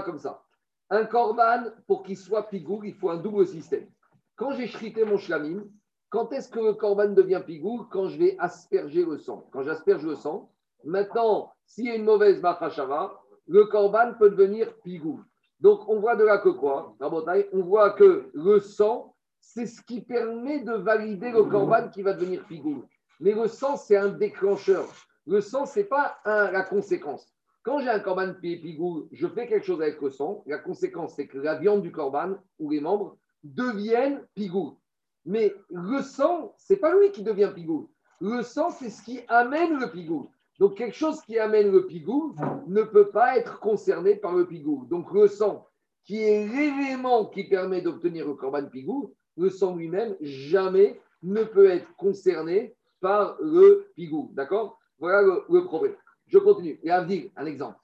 [0.03, 0.43] comme ça.
[0.89, 3.87] Un korban, pour qu'il soit pigou, il faut un double système.
[4.35, 5.65] Quand j'ai shrité mon shlamim,
[6.09, 9.47] quand est-ce que le korban devient pigou Quand je vais asperger le sang.
[9.51, 10.51] Quand j'asperge le sang,
[10.83, 15.23] maintenant, s'il y a une mauvaise machashava, le korban peut devenir pigou.
[15.59, 20.01] Donc, on voit de là que quoi On voit que le sang, c'est ce qui
[20.01, 22.83] permet de valider le corban qui va devenir figure.
[23.19, 24.87] Mais le sang, c'est un déclencheur.
[25.27, 27.33] Le sang, ce n'est pas la conséquence.
[27.63, 30.43] Quand j'ai un corban pigou, je fais quelque chose avec le sang.
[30.47, 34.79] La conséquence, c'est que la viande du corban ou les membres deviennent pigou.
[35.25, 37.91] Mais le sang, c'est pas lui qui devient pigou.
[38.21, 40.31] Le sang, c'est ce qui amène le pigou.
[40.59, 42.35] Donc, quelque chose qui amène le pigou
[42.67, 44.85] ne peut pas être concerné par le pigou.
[44.89, 45.65] Donc, le sang,
[46.03, 51.69] qui est l'élément qui permet d'obtenir le corban pigou, le sang lui-même, jamais ne peut
[51.69, 54.31] être concerné par le pigou.
[54.33, 54.77] D'accord?
[54.99, 55.95] Voilà le, problème.
[56.27, 56.77] Je continue.
[56.83, 57.77] Et un exemple.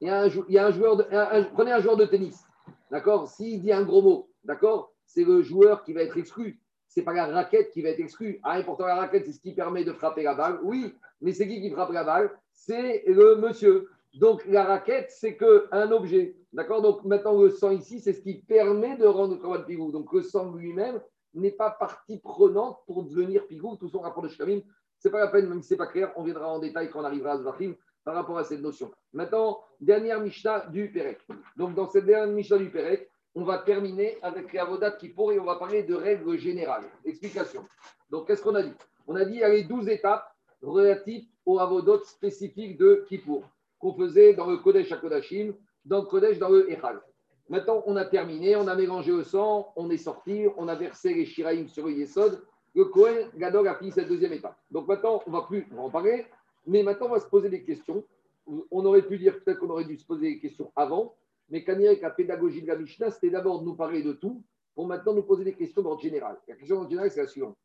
[0.00, 1.04] Il y a un, joueur de,
[1.52, 2.44] prenez un joueur de tennis.
[2.90, 3.28] D'accord?
[3.28, 4.92] S'il dit un gros mot, d'accord?
[5.04, 6.61] C'est le joueur qui va être exclu
[6.94, 8.38] c'est pas la raquette qui va être exclue.
[8.42, 10.58] Ah, et pourtant, la raquette, c'est ce qui permet de frapper la balle.
[10.62, 12.30] Oui, mais c'est qui qui frappe la balle?
[12.52, 13.88] C'est le monsieur.
[14.14, 16.36] Donc, la raquette, c'est qu'un objet.
[16.52, 16.82] D'accord?
[16.82, 19.90] Donc, maintenant, le sang ici, c'est ce qui permet de rendre le corban pigou.
[19.90, 21.00] Donc, le sang lui-même
[21.32, 23.74] n'est pas partie prenante pour devenir pigou.
[23.76, 24.60] Tout son rapport de Shkamim,
[24.98, 27.04] c'est pas la peine, même si c'est pas clair, on viendra en détail quand on
[27.04, 27.74] arrivera à Zvachim
[28.04, 28.92] par rapport à cette notion.
[29.14, 31.26] Maintenant, dernière Mishnah du Pérec.
[31.56, 35.44] Donc, dans cette dernière Mishnah du Pérec, on va terminer avec avodat qui pourrait, on
[35.44, 36.84] va parler de règles générales.
[37.04, 37.64] Explication.
[38.10, 38.74] Donc, qu'est-ce qu'on a dit?
[39.06, 43.44] On a dit il y a les 12 étapes relatives aux avodot spécifiques de Kippour,
[43.78, 47.00] qu'on faisait dans le Kodesh à Kodashim, dans le Kodesh dans le Echal.
[47.48, 51.12] Maintenant, on a terminé, on a mélangé le sang, on est sorti, on a versé
[51.14, 52.40] les Shiraïm sur le Yesod.
[52.74, 54.56] Le Kohen Gadol a fini cette deuxième étape.
[54.70, 56.26] Donc maintenant, on va plus en parler,
[56.66, 58.04] mais maintenant, on va se poser des questions.
[58.46, 61.14] On aurait pu dire peut-être qu'on aurait dû se poser des questions avant,
[61.48, 64.42] mais Kanirek, la pédagogie de la Mishnah, c'était d'abord de nous parler de tout,
[64.74, 66.38] pour maintenant nous poser des questions d'ordre général.
[66.48, 67.56] La question d'ordre général, c'est la suivante.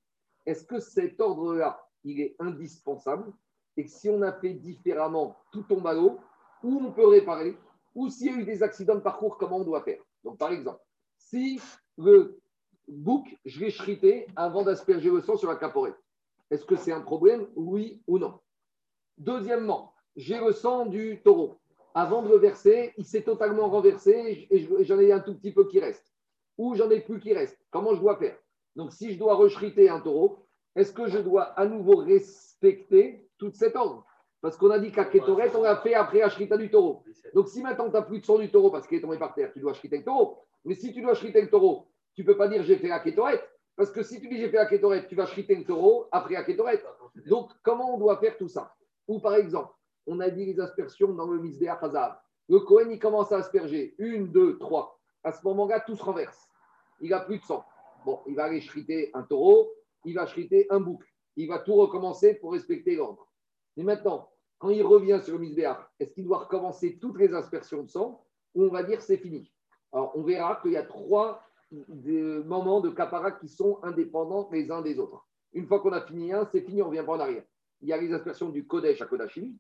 [0.46, 3.32] Est-ce que cet ordre-là, il est indispensable
[3.76, 6.20] et que si on a fait différemment, tout tombe à l'eau,
[6.64, 7.56] ou on peut réparer,
[7.94, 10.02] ou s'il y a eu des accidents de parcours, comment on doit faire?
[10.24, 10.82] Donc, par exemple,
[11.18, 11.62] si
[11.98, 12.40] le
[12.88, 15.98] bouc, je l'ai chrité avant d'asperger le sang sur la caporette,
[16.50, 17.48] est-ce que c'est un problème?
[17.56, 18.40] Oui ou non?
[19.18, 21.60] Deuxièmement, j'ai le sang du taureau.
[21.98, 25.68] Avant de le verser, il s'est totalement renversé et j'en ai un tout petit peu
[25.68, 26.14] qui reste.
[26.60, 27.58] Ou j'en ai plus qui reste.
[27.72, 28.38] Comment je dois faire?
[28.76, 33.56] Donc, si je dois rechriter un taureau, est-ce que je dois à nouveau respecter toute
[33.56, 34.06] cette ordre
[34.42, 37.04] parce qu'on a dit qu'à Ketoret, on l'a fait après Ashrita du taureau.
[37.34, 39.34] Donc si maintenant tu n'as plus de sang du taureau parce qu'il est tombé par
[39.34, 40.44] terre, tu dois Ashrita le taureau.
[40.66, 43.00] Mais si tu dois Ashrita le taureau, tu ne peux pas dire j'ai fait la
[43.00, 43.42] Ketoret.
[43.76, 46.36] Parce que si tu dis j'ai fait la Ketoret, tu vas Ashrita le taureau après
[46.36, 46.80] la Ketoret.
[47.26, 48.76] Donc comment on doit faire tout ça?
[49.08, 49.74] Ou par exemple,
[50.08, 52.18] on a dit les aspersions dans le Misbéach Hazav.
[52.50, 53.94] Le Cohen, il commence à asperger.
[53.98, 55.00] Une, deux, trois.
[55.24, 56.50] À ce moment-là, tout se renverse.
[57.02, 57.66] Il n'a plus de sang.
[58.06, 59.70] Bon, il va aller shriter un taureau,
[60.06, 61.04] il va shriter un bouc.
[61.36, 63.28] Il va tout recommencer pour respecter l'ordre.
[63.76, 67.84] Mais maintenant, quand il revient sur le misbéach, est-ce qu'il doit recommencer toutes les aspersions
[67.84, 68.24] de sang
[68.56, 69.52] ou on va dire c'est fini?
[69.92, 74.82] Alors, on verra qu'il y a trois moments de capara qui sont indépendants les uns
[74.82, 75.28] des autres.
[75.54, 77.44] Une fois qu'on a fini un, c'est fini, on ne revient pas en arrière.
[77.82, 79.54] Il y a les aspersions du Kodesh à Kodashim,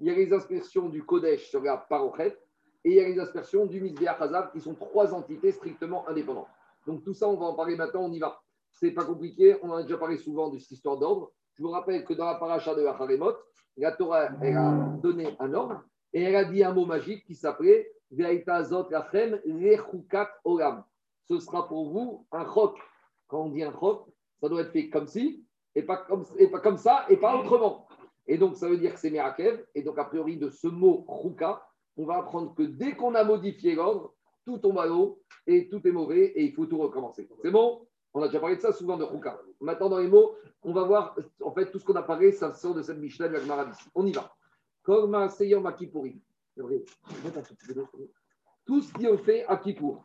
[0.00, 2.36] il y a les aspersions du Kodesh sur la Parochet,
[2.84, 6.48] et il y a les aspersions du Misbéach Hazav, qui sont trois entités strictement indépendantes.
[6.86, 8.40] Donc tout ça, on va en parler maintenant, on y va.
[8.70, 11.32] C'est pas compliqué, on en a déjà parlé souvent de cette histoire d'ordre.
[11.54, 13.32] Je vous rappelle que dans la paracha de Acharemot,
[13.76, 15.82] la Torah elle a donné un ordre
[16.12, 19.40] et elle a dit un mot magique qui s'appelait Zot Lachem
[20.44, 20.84] Olam.
[21.24, 22.78] Ce sera pour vous un chok.
[23.26, 24.06] Quand on dit un chok,
[24.40, 27.36] ça doit être fait comme ci et pas comme, et pas comme ça et pas
[27.36, 27.87] autrement.
[28.28, 29.64] Et donc ça veut dire que c'est Merakev.
[29.74, 33.24] Et donc a priori de ce mot Chouka, on va apprendre que dès qu'on a
[33.24, 34.14] modifié l'ordre,
[34.44, 37.28] tout tombe à l'eau et tout est mauvais et il faut tout recommencer.
[37.42, 37.86] C'est bon?
[38.14, 39.38] On a déjà parlé de ça souvent de Ruka.
[39.60, 42.54] Maintenant, dans les mots, on va voir, en fait, tout ce qu'on a parlé, ça
[42.54, 43.38] sort de cette Mishnah de
[43.94, 44.34] On y va.
[48.64, 50.02] Tout ce qui est fait à Kippour,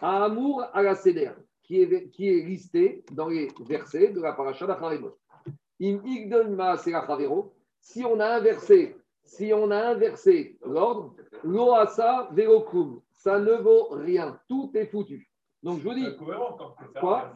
[0.00, 1.32] à Amour, à la Seder,
[1.62, 5.18] qui est, qui est listé dans les versets de la paracha d'Acharemot.
[7.82, 14.38] Si on a inversé, si on a inversé l'ordre, l'oasa velokum, ça ne vaut rien.
[14.48, 15.28] Tout est foutu.
[15.62, 16.06] Donc je vous dis.
[17.00, 17.32] Quoi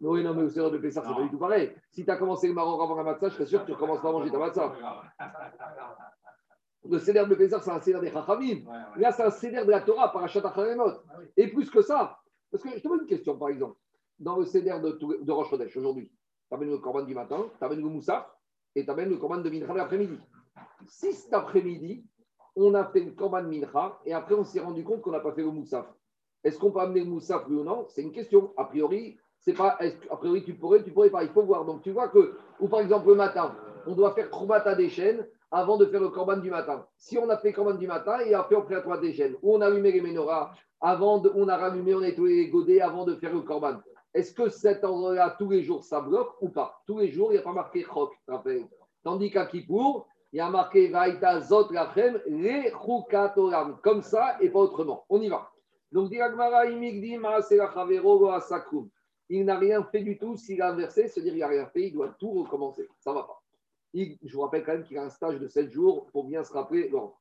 [0.00, 1.74] Oui, non, mais au Seigneur de Pessah, c'est pas du tout pareil.
[1.90, 4.00] Si tu as commencé le Maroc avant la matzah, je suis sûr que tu recommences
[4.00, 4.72] pas à manger ta matzah.
[6.86, 8.64] Le Seder de Pessah, c'est un Seder des Chachamim.
[8.96, 10.90] Là, c'est un Seder de la Torah, par Achat Acharemot.
[11.34, 12.18] Et plus que ça,
[12.50, 13.78] parce que je te pose une question, par exemple.
[14.18, 16.12] Dans le Seder de, de Chodesh, aujourd'hui,
[16.48, 18.26] tu amènes le Corban du matin, tu amènes le Moussaf
[18.74, 20.18] et tu amènes le Corban de Mincha l'après-midi.
[20.86, 22.04] Si cet après-midi,
[22.56, 25.32] on a fait le Corban Mincha et après on s'est rendu compte qu'on n'a pas
[25.32, 25.86] fait le Moussaf,
[26.44, 27.86] est-ce qu'on peut amener le moussaf, oui ou non?
[27.88, 28.52] C'est une question.
[28.58, 29.78] A priori, c'est pas.
[30.10, 31.24] A priori, tu pourrais, tu pourrais pas.
[31.24, 31.64] Il faut voir.
[31.64, 33.56] Donc, tu vois que, ou par exemple, le matin,
[33.86, 36.86] on doit faire Troumata des chaînes avant de faire le corban du matin.
[36.98, 39.14] Si on a fait le corban du matin et après on fait la trois des
[39.14, 42.50] chaînes, ou on a allumé les menorahs, avant on a rallumé, on a nettoyé les
[42.50, 43.80] godets avant de faire le corban.
[44.14, 46.80] Est-ce que cet ordre-là, tous les jours, ça bloque ou pas?
[46.86, 48.12] Tous les jours, il n'y a pas marqué Chok,
[49.02, 52.72] Tandis qu'à Kippour, il y a marqué Vaïta Zot Lachem, les
[53.82, 55.04] Comme ça et pas autrement.
[55.08, 55.50] On y va.
[55.92, 56.18] Donc, il
[59.44, 60.36] n'a rien fait du tout.
[60.36, 62.88] S'il a inversé, c'est-à-dire qu'il n'a rien fait, il doit tout recommencer.
[62.98, 63.42] Ça ne va pas.
[63.94, 66.52] je vous rappelle quand même qu'il a un stage de 7 jours pour bien se
[66.52, 67.20] rappeler l'ordre.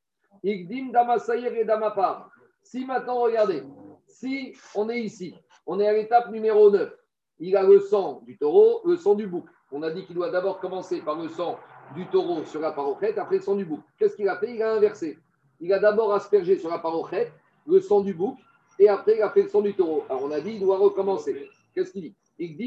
[2.63, 3.63] Si maintenant, regardez,
[4.07, 6.91] si on est ici, on est à l'étape numéro 9,
[7.39, 9.45] il a le sang du taureau, le sang du bouc.
[9.71, 11.57] On a dit qu'il doit d'abord commencer par le sang
[11.95, 13.81] du taureau sur la parochette, après le sang du bouc.
[13.97, 14.53] Qu'est-ce qu'il a fait?
[14.53, 15.17] Il a inversé.
[15.59, 17.31] Il a d'abord aspergé sur la parochette
[17.65, 18.37] le sang du bouc,
[18.77, 20.03] et après il a fait le son du taureau.
[20.09, 21.49] Alors on a dit, il doit recommencer.
[21.73, 22.15] Qu'est-ce qu'il dit?
[22.39, 22.57] Il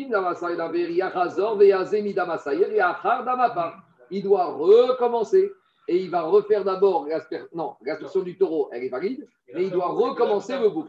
[4.23, 5.53] doit recommencer
[5.89, 10.59] et il va refaire d'abord l'aspersion du taureau, elle est valide, mais il doit recommencer
[10.59, 10.89] le bouc.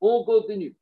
[0.00, 0.76] On continue.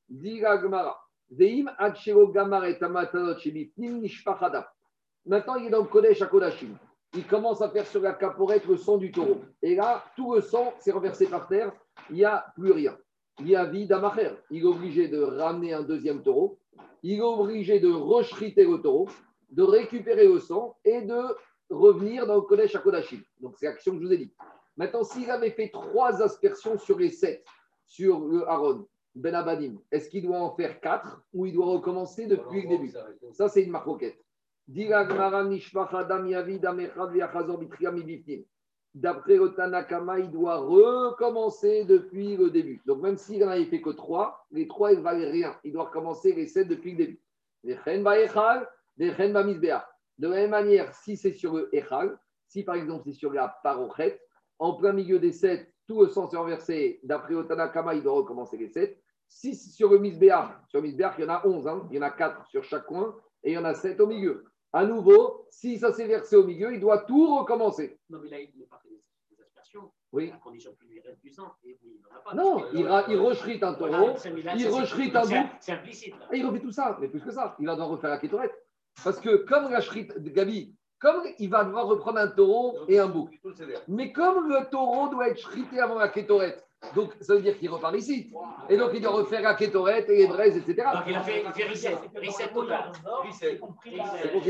[5.27, 6.77] Maintenant, il est dans le Kodesh à Kodashim.
[7.15, 9.41] Il commence à faire sur la caporette le son du taureau.
[9.63, 11.73] Et là, tout le sang s'est renversé par terre.
[12.11, 12.97] Il n'y a plus rien.
[13.43, 14.35] Yavi Damacher.
[14.51, 16.59] Il est obligé de ramener un deuxième taureau.
[17.03, 19.09] Il est obligé de rechriter le taureau,
[19.51, 21.23] de récupérer le sang et de
[21.71, 23.23] revenir dans le collège à Kodachim.
[23.41, 24.33] Donc, c'est l'action que je vous ai dit.
[24.77, 27.45] Maintenant, s'il avait fait trois aspersions sur les sept,
[27.87, 32.27] sur le Aaron, Ben Abadim, est-ce qu'il doit en faire quatre ou il doit recommencer
[32.27, 32.93] depuis le début
[33.33, 34.23] Ça, c'est une marquette.
[38.95, 42.83] D'après le Tanakama, il doit recommencer depuis le début.
[42.85, 45.57] Donc, même s'il n'en avait fait que trois, les trois, ils ne valaient rien.
[45.65, 47.23] Il doit recommencer les sept depuis le début.
[50.19, 53.49] De la même manière, si c'est sur le Echal, si par exemple c'est sur la
[53.63, 54.21] Parochet,
[54.59, 58.57] en plein milieu des sept, tout le sens est renversé, d'après Otanakama, il doit recommencer
[58.57, 59.03] les sept.
[59.29, 61.99] Si sur le Misbéar, sur le Misbéar, il y en a onze, hein, il y
[61.99, 64.45] en a quatre sur chaque coin, et il y en a sept au milieu.
[64.73, 67.99] À nouveau, si ça s'est versé au milieu, il doit tout recommencer.
[68.11, 68.89] Non, mais là, il n'est pas fait
[69.31, 69.91] des aspersions.
[70.13, 70.31] Oui.
[70.35, 71.53] À condition qu'il lui reste du sang.
[71.65, 72.35] Et il n'en a pas.
[72.35, 75.51] Non, que, il, euh, ra- il rechrite un taureau, voilà, là, il rechrite un bouc,
[75.61, 76.15] C'est implicite.
[76.19, 76.27] Là.
[76.33, 77.57] et il refait tout ça, mais plus que ça.
[77.59, 78.55] Il va devoir refaire la kétorette.
[79.05, 82.99] Parce que comme la shrite de Gabi, comme il va devoir reprendre un taureau et
[82.99, 83.39] un bouc,
[83.89, 87.71] mais comme le taureau doit être shrité avant la kétorette, donc ça veut dire qu'il
[87.71, 88.33] repart ici.
[88.69, 90.89] Et donc il doit refaire la kétorette et les braises, etc.
[90.93, 92.93] Donc, il a fait, reset, reset total.
[93.33, 93.97] C'est compris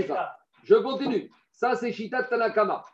[0.06, 0.36] ça.
[0.64, 1.30] Je continue.
[1.52, 2.84] Ça, c'est Shitat Tanakama.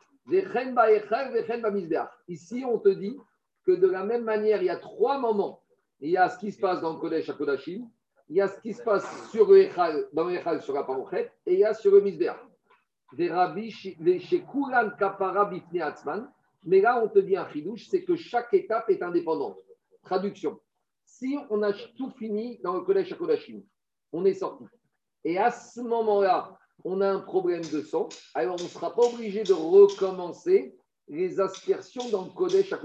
[2.28, 3.18] Ici, on te dit
[3.66, 5.62] que de la même manière, il y a trois moments.
[6.00, 7.88] Il y a ce qui se passe dans le Kodesh à Kodashim,
[8.28, 10.84] il y a ce qui se passe sur le Echal, dans le Echal sur la
[10.84, 12.36] Parochet, et il y a sur le Mizbeach.
[13.14, 16.30] Des rabbis, chez Kulan Kapara Bifne Atzman.
[16.64, 19.58] Mais là, on te dit un chidouche, c'est que chaque étape est indépendante.
[20.02, 20.60] Traduction.
[21.04, 23.16] Si on a tout fini dans le Kodesh à
[24.12, 24.64] on est sorti.
[25.24, 29.02] Et à ce moment-là, on a un problème de sang, alors on ne sera pas
[29.02, 30.76] obligé de recommencer
[31.08, 32.80] les aspersions dans le Kodesh à.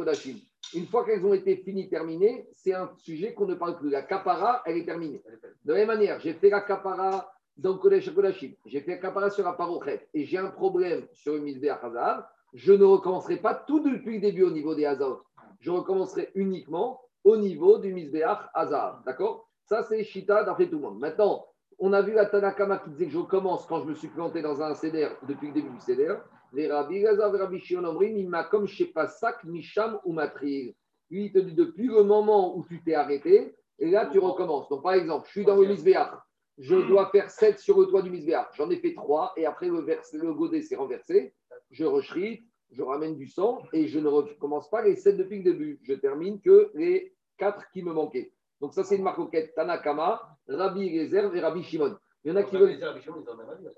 [0.74, 3.90] Une fois qu'elles ont été finies, terminées, c'est un sujet qu'on ne parle plus.
[3.90, 5.24] La kapara, elle est terminée.
[5.64, 8.32] De la même manière, j'ai fait la kapara dans le Kodesh à
[8.66, 11.80] j'ai fait la kapara sur la parochet, et j'ai un problème sur le Misbeh à
[11.84, 15.22] Hazar, je ne recommencerai pas tout depuis le début au niveau des Hazar.
[15.60, 19.02] Je recommencerai uniquement au niveau du Misbéach Hazar.
[19.06, 19.48] D'accord?
[19.66, 21.00] Ça, c'est Shita d'après tout le monde.
[21.00, 21.46] Maintenant,
[21.80, 24.42] on a vu la Tanakama qui disait que je recommence quand je me suis planté
[24.42, 26.16] dans un CDR depuis le début du CDR.
[26.54, 30.74] Les Rabbi Gaza, les Rabbi Shion il m'a comme chez Pasak, Misham ou Matril.
[31.12, 34.68] Lui, il te dit depuis le moment où tu t'es arrêté, et là, tu recommences.
[34.70, 36.14] Donc, par exemple, je suis dans le Misbéach.
[36.58, 38.48] Je dois faire 7 sur le toit du Misbéach.
[38.56, 41.34] J'en ai fait 3, et après, le, vers- le godet s'est renversé.
[41.72, 45.44] Je rechrite, je ramène du sang, et je ne recommence pas les 7 depuis le
[45.44, 45.80] début.
[45.84, 48.32] Je termine que les 4 qui me manquaient.
[48.62, 49.54] Donc, ça, c'est une marcoquette.
[49.54, 51.96] Tanakama, Rabbi Gezer et Rabbi Shimon.
[52.24, 52.80] Il y en a qui veulent.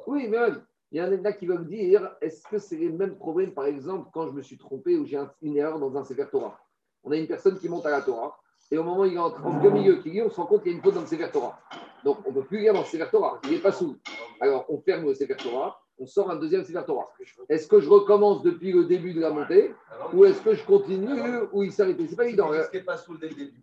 [0.08, 0.38] Oui, mais
[0.92, 4.10] il y en a qui veulent dire est-ce que c'est les mêmes problèmes, par exemple,
[4.14, 6.58] quand je me suis trompé ou j'ai un- une erreur dans un Sefer Torah?
[7.04, 8.40] On a une personne qui monte à la Torah,
[8.72, 10.46] et au moment où il est en en plein milieu qui lit, on se rend
[10.48, 11.60] compte qu'il y a une faute dans le Sefer Torah.
[12.04, 13.98] Donc, on ne peut plus lire dans le Sefer Torah, il n'est pas sous.
[14.40, 17.10] Alors, on ferme le Sefer Torah, on sort un deuxième Sefer Torah.
[17.50, 19.74] Est-ce que je recommence depuis le début de la montée,
[20.14, 21.98] ou est-ce que je continue ou il s'arrête?
[22.10, 22.52] C'est pas évident.
[22.54, 22.64] hein.
[22.64, 23.62] Ce qui n'est pas sous le dès le début.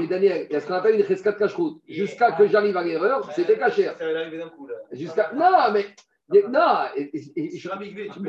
[0.00, 1.80] Mais Daniel, il y a ce qu'on appelle une rescate cache-route.
[1.86, 3.84] Jusqu'à que j'arrive à l'erreur, c'était caché.
[3.84, 4.74] Ça va arriver d'un coup, là.
[4.90, 5.30] Jusqu'à...
[5.32, 5.86] Non, mais.
[6.28, 8.20] mais- Non, et- et- et- Sur un migvé, tu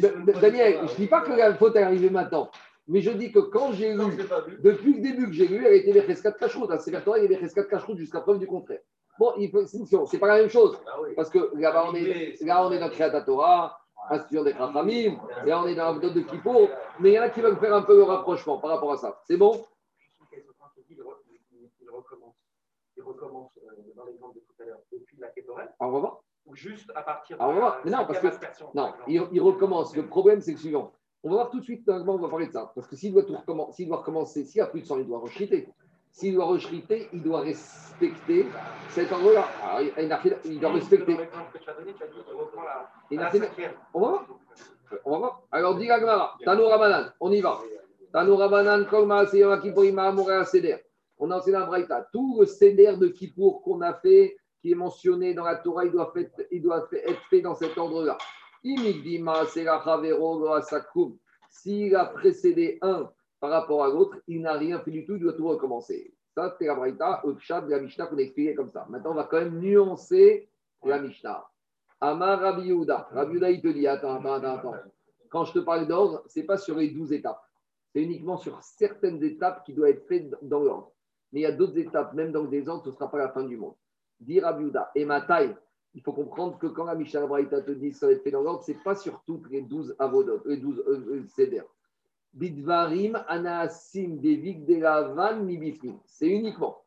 [0.00, 2.50] Da- fois, Daniel, c'est je ne dis pas que la faute est arrivée maintenant,
[2.88, 4.16] mais je dis que quand j'ai je lu,
[4.64, 6.70] depuis le début que j'ai lu, elle était les rescate cache-route.
[6.80, 8.80] C'est Torah, il y a les rescate cache-route jusqu'à preuve du contraire.
[9.18, 9.32] Bon,
[9.66, 11.14] c'est c'est pas la même chose, Ah oui.
[11.14, 13.78] parce que là-bas, on est, là, on est dans Créata Torah,
[14.10, 17.22] institution des Chachamim, là, on est dans la méthode de Kippo, mais il y en
[17.22, 19.20] a qui veulent faire un peu le rapprochement par rapport à ça.
[19.26, 19.64] C'est bon?
[21.80, 22.34] Il recommence.
[22.96, 23.50] Il recommence
[23.96, 27.02] dans l'exemple de tout à l'heure, depuis la kétorette, On va voir ou juste à
[27.02, 27.80] partir on va voir.
[27.84, 28.26] Mais non, parce que-
[28.74, 29.94] Non, il, il recommence.
[29.94, 30.92] Le problème, c'est le suivant.
[31.22, 32.72] On va voir tout de suite, normalement, on va parler de ça.
[32.74, 34.98] Parce que s'il doit, tout recommen- s'il doit recommencer, s'il n'y a plus de sang,
[34.98, 35.68] il doit rechriter.
[36.12, 38.46] S'il doit rechriter, il doit respecter
[38.90, 39.10] cet.
[39.10, 39.80] Alors,
[40.44, 41.16] il, doit respecter.
[43.94, 44.26] On va voir
[45.04, 45.42] On va voir.
[45.50, 47.58] Alors, dis la Gemara, Tano Rabanan, on y va.
[48.12, 50.76] Tano Rabanan, Kolma, Seyama Kipporim, Amora, Seder.
[51.18, 52.06] On a enseigné dans Braïta.
[52.12, 55.92] Tout le Seder de Kippour qu'on a fait, qui est mentionné dans la Torah, il
[55.92, 58.18] doit, fait- il doit fait- être fait dans cet ordre-là.
[58.64, 61.16] Imigdima, Serachavero, Loasakum.
[61.48, 63.10] S'il a précédé un
[63.42, 66.14] par rapport à l'autre, il n'a rien fait du tout, il doit tout recommencer.
[66.32, 68.86] Ça, c'est la Braïta, le Pshat de la Mishnah qu'on a expliqué comme ça.
[68.88, 70.48] Maintenant, on va quand même nuancer
[70.84, 71.44] la Mishnah.
[72.00, 73.08] Amar Rabbi Yehuda.
[73.10, 74.74] Rabbi Yehuda, il te dit attends, attends, attends.
[75.28, 77.42] Quand je te parle d'ordre, ce n'est pas sur les douze étapes.
[77.92, 80.92] C'est uniquement sur certaines étapes qui doivent être faites dans l'ordre.
[81.32, 83.30] Mais il y a d'autres étapes, même dans le désordre, ce ne sera pas la
[83.30, 83.74] fin du monde.
[84.20, 84.92] Dit Rabbi Yehuda.
[84.94, 85.56] Et ma taille,
[85.94, 88.42] il faut comprendre que quand la Mishnah Braïta te dit ça va être fait dans
[88.42, 91.64] l'ordre, ce n'est pas sur toutes les douze avodot, les douze euh, euh, seder.
[92.34, 94.60] Bidvarim Anaasim Devik.
[96.06, 96.78] C'est uniquement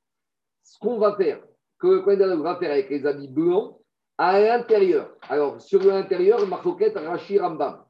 [0.63, 1.39] ce qu'on va faire,
[1.79, 3.77] que le Kohen va faire avec les habits blancs
[4.17, 5.11] à l'intérieur.
[5.29, 7.83] Alors, sur l'intérieur, Marcoquette, Rashi Rambam.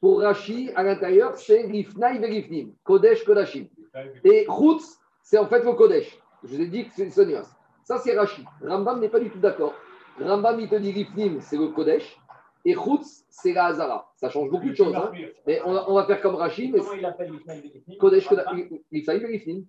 [0.00, 3.66] Pour Rashi, à l'intérieur, c'est Rifnaï Verifnim, Kodesh Kodashim.
[4.24, 6.18] Et Chutz, c'est en fait le Kodesh.
[6.44, 7.42] Je vous ai dit que c'est une.
[7.84, 8.44] Ça, c'est Rashi.
[8.62, 9.74] Rambam n'est pas du tout d'accord.
[10.20, 12.18] Rambam, il te dit Rifnim, c'est le Kodesh.
[12.68, 14.12] Et Chutz, c'est la Hazara.
[14.16, 14.94] Ça change beaucoup de choses.
[14.94, 15.10] hein.
[15.46, 16.36] Mais on va, on va faire comme.
[16.38, 17.32] Mais Comment il appelle
[17.98, 18.28] Kodesh.
[18.92, 19.64] Rifnaï Verifnim.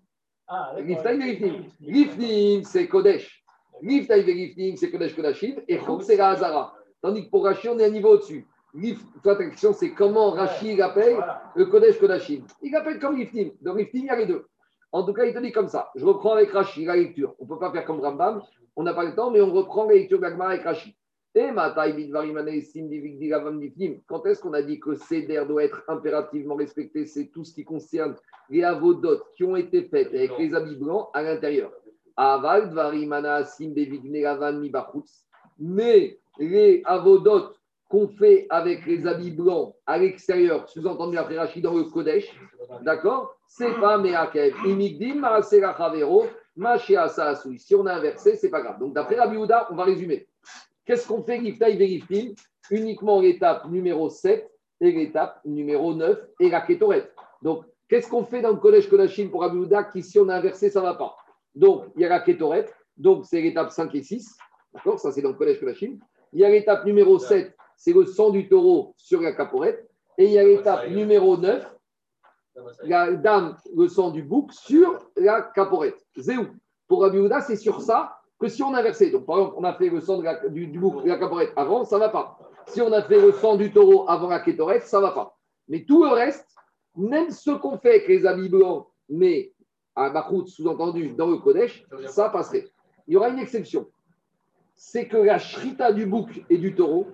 [0.76, 1.64] Rifnaï Verifnim.
[1.82, 3.41] Rifnim, c'est Kodesh.
[3.82, 5.56] Rifnaï Verifnim, c'est Kodesh Kodashim.
[5.70, 6.74] Et Chutz, c'est la Hazara.
[7.02, 8.45] Tandis que pour Rashi, on est à un niveau au-dessus.
[9.24, 11.16] Toi, ta question, c'est comment Rashi il appelle
[11.56, 12.43] le Kodesh Kodashim.
[12.62, 13.52] Il appelle comme Riftim.
[13.62, 14.45] Dans Riftim, il y a les deux.
[14.91, 15.89] En tout cas, il te dit comme ça.
[15.95, 17.34] Je reprends avec Rashi la lecture.
[17.39, 18.41] On ne peut pas faire comme Rambam.
[18.76, 20.97] On n'a pas le temps, mais on reprend la lecture d'Agmar avec Rashi.
[21.36, 21.44] Quand
[24.26, 27.06] est-ce qu'on a dit que Seder doit être impérativement respecté?
[27.06, 28.16] C'est tout ce qui concerne
[28.50, 31.72] les avodotes qui ont été faites avec les habits blancs à l'intérieur.
[32.18, 35.28] Aval Dvarim Anasim Devik Negavan Mibachutz.
[35.60, 37.60] Mais les avodotes
[37.90, 42.34] qu'on fait avec les habits blancs à l'extérieur, sous-entendu après Rachid dans le Kodesh,
[42.82, 43.36] d'accord?
[43.48, 44.56] C'est pas Meakev.
[44.66, 46.26] Imigdim, Maasera Chavero.
[47.58, 48.80] Si on a inversé, c'est pas grave.
[48.80, 50.28] Donc d'après Rabbi Houda, on va résumer.
[50.86, 51.40] Qu'est-ce qu'on fait?
[51.40, 52.34] Giftaï Veriftim
[52.72, 54.50] Uniquement l'étape numéro 7
[54.82, 57.12] et l'étape numéro 9 et la Ketoret.
[57.42, 60.36] Donc, qu'est-ce qu'on fait dans le Kodesh Kodashim pour Rabbi Houda qui, si on a
[60.36, 61.16] inversé, ça ne va pas?
[61.56, 64.38] Donc, il y a la Ketoret, donc c'est l'étape 5 et 6.
[64.74, 65.00] D'accord?
[65.00, 66.00] Ça, c'est dans le Kodesh Kodashim.
[66.34, 69.90] Il y a l'étape numéro 7, c'est le sang du taureau sur la caporette.
[70.18, 71.76] Et il y a l'étape numéro 9,
[72.84, 75.98] la dame, le sang du bouc sur la caporette.
[76.18, 76.48] Zéou.
[76.88, 79.12] Pour Rabbi Houda, c'est sur ça que si on a versé.
[79.12, 81.18] Donc, par exemple, on a fait le sang de la- du, du bouc, de la
[81.18, 82.40] caporette avant, ça ne va pas.
[82.68, 85.36] Si on a fait le sang du taureau avant la kétorette, ça ne va pas.
[85.68, 86.48] Mais tout le reste,
[86.96, 89.52] même ce qu'on fait avec les habits blancs, mais
[89.96, 92.68] à Bachout, sous-entendu, dans le Kodesh, ça passerait.
[93.08, 93.88] Il y aura une exception.
[94.76, 97.08] C'est que la shrita du bouc et du taureau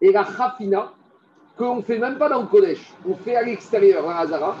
[0.00, 0.92] et la chafina,
[1.56, 4.56] qu'on ne fait même pas dans le Kodesh, on fait à l'extérieur, à Hazara,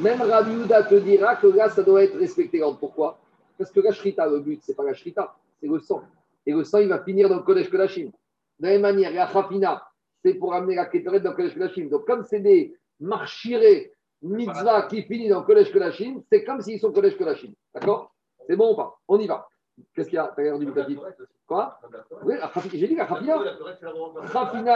[0.00, 2.60] même Rabbi Houda te dira que là, ça doit être respecté.
[2.78, 3.18] Pourquoi?
[3.56, 5.34] Parce que la shrita, le but, c'est pas la shrita,
[5.64, 6.02] c'est le sang.
[6.46, 8.10] Et le sang, il va finir dans le Kodesh Kodashim.
[8.58, 9.82] De la même manière, la chafina,
[10.22, 11.88] c'est pour amener la kétoret dans le Kodesh Kodashim.
[11.88, 13.92] Donc, comme c'est des marchirés
[14.22, 17.52] mitzvah qui finissent dans le Kodesh Kodashim, c'est comme s'ils sont Kodesh Kodashim.
[17.72, 18.12] D'accord?
[18.46, 18.94] C'est bon ou pas?
[19.08, 19.48] On y va.
[19.94, 20.32] Qu'est-ce qu'il y a?
[20.36, 20.98] T'as l'air dubitatif
[21.46, 21.78] Quoi?
[22.22, 22.34] Oui,
[22.74, 23.06] j'ai dit la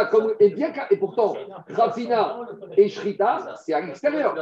[0.06, 1.36] comme, et bien et pourtant,
[1.68, 2.40] Rafina
[2.76, 4.34] et Shrita, c'est à l'extérieur.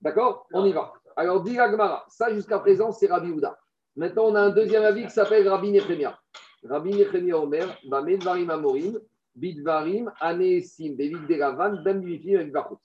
[0.00, 0.46] D'accord?
[0.52, 0.92] On y va.
[1.16, 3.58] Alors, dit Gemara, ça jusqu'à présent, c'est Rabbi Houda.
[3.94, 6.18] Maintenant, on a un deuxième avis qui s'appelle Rabbi Nechemia.
[6.64, 8.98] Rabbi Nechemia Omer, Bamed Varim Amorim,
[9.34, 12.78] Bidvarim, Anesim, David Deravan, Ben Bifim, Ben Bachut.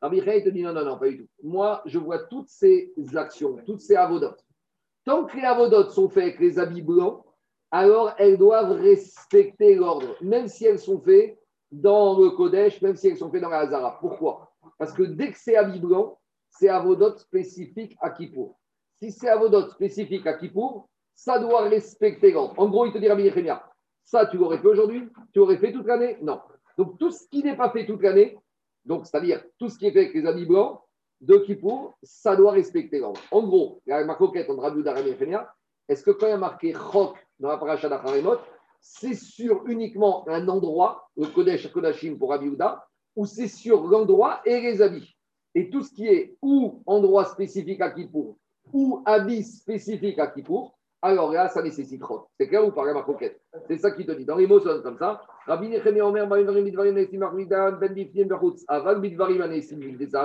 [0.00, 1.28] Rabbi Nechemia te dit non, non, non, pas du tout.
[1.42, 4.42] Moi, je vois toutes ces actions, toutes ces avodotes.
[5.04, 7.22] Tant que les avodotes sont faites avec les habits blancs,
[7.70, 11.38] alors elles doivent respecter l'ordre, même si elles sont faites
[11.70, 13.98] dans le Kodesh, même si elles sont faites dans la Hazara.
[14.00, 14.52] Pourquoi?
[14.78, 16.18] Parce que dès que c'est habit blanc,
[16.50, 18.55] c'est avodot spécifique à Kippour.
[18.98, 22.54] Si c'est avodot spécifique à Kippour, ça doit respecter l'ordre.
[22.58, 23.62] En gros, il te dit Rabbi Nechemia,
[24.04, 26.16] ça tu l'aurais fait aujourd'hui Tu l'aurais fait toute l'année?
[26.22, 26.40] Non.
[26.78, 28.38] Donc tout ce qui n'est pas fait toute l'année,
[28.84, 30.80] donc c'est-à-dire tout ce qui est fait avec les habits blancs
[31.20, 33.20] de Kippour, ça doit respecter l'ordre.
[33.30, 35.52] En gros, a ma coquette entre Rabbi Rabbi Nechemia.
[35.88, 38.38] Est-ce que quand il y a marqué Chok dans la paracha d'Acharemot,
[38.80, 44.40] c'est sur uniquement un endroit, le Kodesh Kodashim pour Rabbi Houda, ou c'est sur l'endroit
[44.44, 45.16] et les habits?
[45.54, 48.36] Et tout ce qui est ou endroit spécifique à Kippour,
[48.72, 52.26] ou habit spécifique à Kippour, alors là, ça nécessite Chok.
[52.38, 54.24] C'est clair ou pas, ma coquette C'est ça qui te dit.
[54.24, 55.20] Dans les mots, ça donne comme ça.
[55.46, 57.94] Rabbi Nechemia Omer, Bidvarim, Nesim Armidan, Ben
[58.26, 59.38] Bachutz, Aval Bidvarim,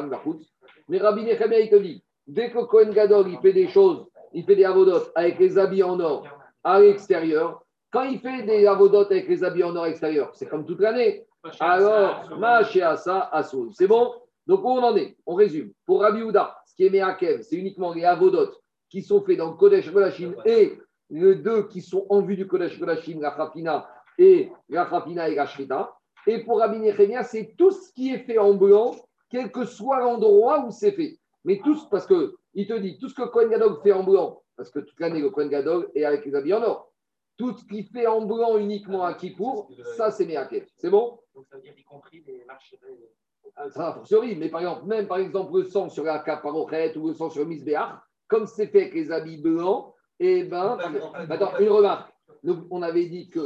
[0.10, 0.48] Bachutz.
[0.88, 4.46] Mais Rabbi Nechemia, il te dit, dès que Kohen Gadol, il fait des choses, il
[4.46, 6.26] fait des avodotes avec les habits en or
[6.64, 10.66] à l'extérieur, quand il fait des avodotes avec les habits en or extérieur, c'est comme
[10.66, 11.26] toute l'année.
[11.60, 13.70] Alors, Mashiasa Asoul.
[13.74, 14.14] C'est bon?
[14.48, 15.18] Donc, où on en est?
[15.26, 15.72] On résume.
[15.86, 18.60] Pour Rabbi Houda, ce qui est Meakev, c'est uniquement les avodotes
[18.90, 20.80] qui sont faits dans le Kodesh Kodashim et
[21.10, 25.36] les deux qui sont en vue du Kodesh Kodashim, la Chafina et la Chafina et
[25.36, 25.96] la Shrita.
[26.28, 28.96] Et pour Rabbi Nechemia, c'est tout ce qui est fait en blanc,
[29.30, 31.20] quel que soit l'endroit où c'est fait.
[31.44, 34.42] Mais tous, parce que il te dit, tout ce que Kohen Gadol fait en blanc,
[34.56, 36.92] parce que toute l'année, le Kohen Gadol est avec les habits en or.
[37.38, 40.68] Tout ce qui fait en blanc uniquement à Kippour, ça c'est Meakev.
[40.78, 41.20] C'est bon?
[41.34, 42.46] Donc ça veut dire y compris les.
[43.70, 47.10] Ça a fortiori, mais par exemple, même par exemple le sang sur la caparochet ou
[47.10, 47.96] le sang sur le misbéach,
[48.28, 50.78] comme c'est fait avec les habits blancs, eh ben,
[51.30, 52.14] attends, une remarque.
[52.44, 53.42] Nous, on avait dit que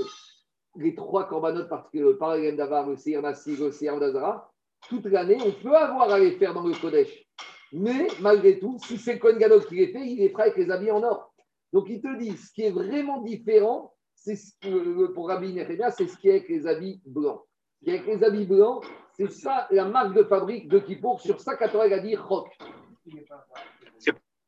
[0.78, 4.52] les trois corbanotes particuliers, le parallèle d'avar, le Seir Nassi, le Seir d'Azara,
[4.90, 7.26] toute l'année, on peut avoir à les faire dans le Kodesh.
[7.74, 10.72] Mais malgré tout, si c'est Kohen Gadol qui les fait, il est prêt avec les
[10.72, 11.34] habits en or.
[11.74, 15.92] Donc il te dit, ce qui est vraiment différent, c'est ce que, pour Rabbi Nehemia,
[15.92, 17.42] c'est ce qui est avec les habits blancs.
[17.86, 21.22] Est avec les habits blancs, c'est ça la marque de fabrique de Kippour.
[21.22, 22.50] Sur ça, Katorel a dit Rock.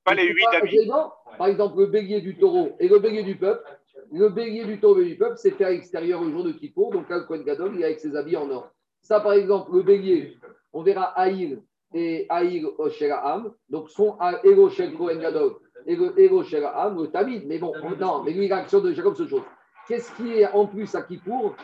[0.03, 0.89] Pas les C'est huit habits.
[1.37, 3.63] Par exemple, le bélier du taureau et le bélier du peuple.
[4.11, 6.91] Le bélier du taureau et du peuple, c'est fait à l'extérieur le jour de Kippour.
[6.91, 8.69] Donc là, le Kohen Gadol, il est avec ses habits en or.
[9.01, 10.37] Ça, par exemple, le bélier,
[10.73, 11.61] on verra Aïl
[11.93, 13.53] et Aïl Osheraam.
[13.69, 17.45] Donc, son Ego Shel Kohen Gadol et le Ego Sheraam, le Tamid.
[17.47, 19.43] Mais bon, non, mais lui, il a l'action de Jacob, c'est chose.
[19.87, 21.55] Qu'est-ce qui est en plus à Kippour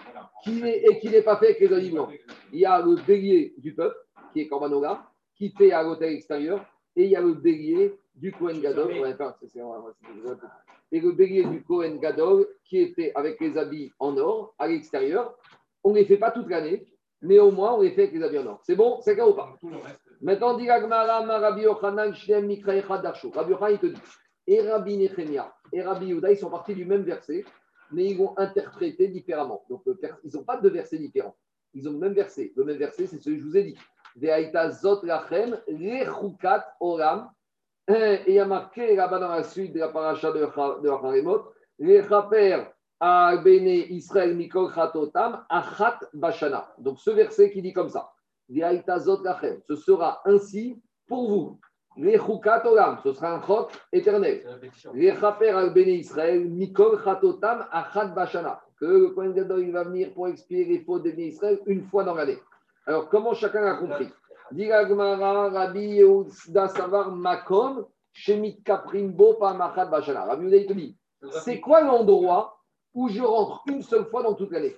[0.43, 2.09] qui et qui n'est pas fait avec les habits blancs
[2.51, 3.95] Il y a le bélier du peuple,
[4.32, 5.05] qui est Korbanola,
[5.36, 6.65] qui fait à l'hôtel extérieur,
[6.95, 8.91] et il y a le bélier du Kohen Gadol.
[10.91, 14.67] Et le bélier du Kohen Gadol, qui est fait avec les habits en or à
[14.67, 15.36] l'extérieur.
[15.84, 16.86] On ne les fait pas toute l'année,
[17.21, 18.61] mais au moins on les fait avec les habits en or.
[18.63, 18.99] C'est bon?
[19.01, 19.53] C'est clair ou pas?
[20.21, 23.32] Maintenant, dit Rabbi Yochanan, Shem, Mikra, Darsho.
[23.32, 24.01] Rabbi Yochanan, il te dit,
[24.47, 27.43] et Rabbi Nechemia et Rabbi Yehuda, ils sont partis du même verset,
[27.93, 29.63] mais ils vont interpréter différemment.
[29.69, 31.35] Donc, vers- ils n'ont pas deux versets différents.
[31.73, 32.51] Ils ont le même verset.
[32.55, 33.77] Le même verset, c'est celui que je vous ai dit.
[36.79, 37.31] Oram.
[37.87, 40.89] Et il y a marqué là-bas dans la suite de la paracha de de
[42.99, 44.71] à Bene Israël mikol
[45.49, 46.73] achat bashana.
[46.77, 48.09] Donc, ce verset qui dit comme ça.
[48.49, 51.59] Ce sera ainsi pour vous.
[51.97, 52.97] Lechukat oram.
[53.03, 54.43] Ce sera un chok éternel.
[54.93, 58.61] Les chaper al béné Israël, Mikol Chatotam, Achat Bashana.
[58.79, 61.83] Que le Kohen Gadol il va venir pour expier les fautes des béné Israël une
[61.83, 62.39] fois dans l'année.
[62.85, 64.09] Alors, comment chacun a compris?
[64.51, 70.25] Gemara, Rabbi Yehuda Savar Makom, Shemit Kaprimbo, Pamachat Bashana.
[70.25, 70.97] Rabbi Yehuda, te dit,
[71.43, 72.59] c'est quoi l'endroit
[72.93, 74.75] où je rentre une seule fois dans toute l'année?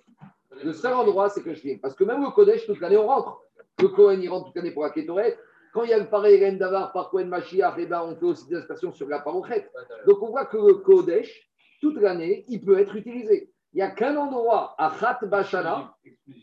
[0.63, 1.77] Le seul endroit, c'est que je viens.
[1.81, 3.41] Parce que même le Kodesh, toute l'année, on rentre.
[3.81, 5.37] Le Kohen, il rentre toute l'année pour la Kétoret.
[5.75, 8.23] Quand il y a le pareil Ren Davar par Kohen Mashiach, eh ben, on fait
[8.23, 9.69] aussi des aspersions sur la Parochet.
[10.07, 11.51] Donc on voit que le Kodesh,
[11.81, 13.51] toute l'année, il peut être utilisé.
[13.73, 15.93] Il n'y a qu'un endroit à Khat Bashana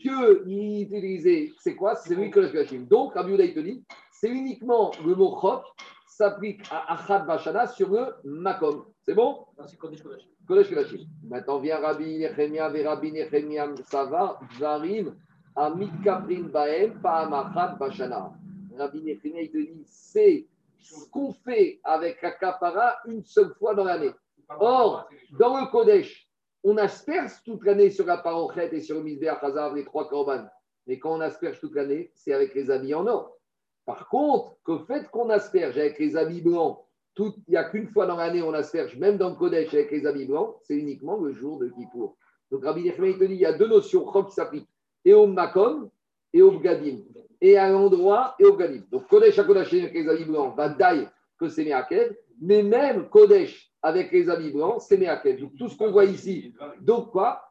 [0.03, 1.51] que il est utilisé.
[1.57, 1.95] C'est quoi?
[1.95, 2.85] C'est celui que le.
[2.85, 5.63] Donc, Rabbi il te dit, c'est uniquement le mot Chok
[6.07, 8.85] s'applique à Achat Bashana sur le Makom.
[9.01, 9.47] C'est bon?
[9.57, 10.27] Non, c'est Kodesh Kodesh.
[10.47, 11.07] Kodesh Kodashim.
[11.27, 15.15] Maintenant vient Rabbi Nechemia, Rabbi Nechemia Sava, Varim,
[15.55, 18.31] Amit Kaprin Baem, Paamachat Bashana.
[18.77, 20.47] Rabbi te dit, c'est
[20.79, 24.11] ce qu'on fait avec la kapara une seule fois dans l'année.
[24.49, 25.07] Or,
[25.37, 26.29] dans le Kodesh,
[26.63, 30.45] on asperge toute l'année sur la parochet et sur le misbéach Hazav, les trois korban.
[30.87, 33.37] Mais quand on asperge toute l'année, c'est avec les habits en or.
[33.85, 36.79] Par contre, que fait qu'on asperge avec les habits blancs,
[37.17, 40.05] il n'y a qu'une fois dans l'année on asperge, même dans le Kodesh avec les
[40.05, 42.17] habits blancs, c'est uniquement le jour de Kippour.
[42.49, 44.69] Donc Rabbi Nechemia, il dit, il y a deux notions chok, qui s'appliquent,
[45.05, 45.89] et au Makom
[46.31, 46.99] et au Bgadim,
[47.43, 48.83] et à l'endroit et au Bgadim.
[48.89, 53.09] Donc Kodesh à Kodesh avec les habits blancs, va daille que c'est Meakev, mais même
[53.09, 55.41] Kodesh avec les habits blancs, c'est Meakev.
[55.41, 57.43] Donc tout ce qu'on voit ici, donc quoi?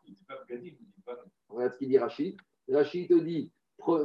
[1.50, 2.36] Regarde ce qu'il dit Rachid.
[2.72, 3.52] Rachid te dit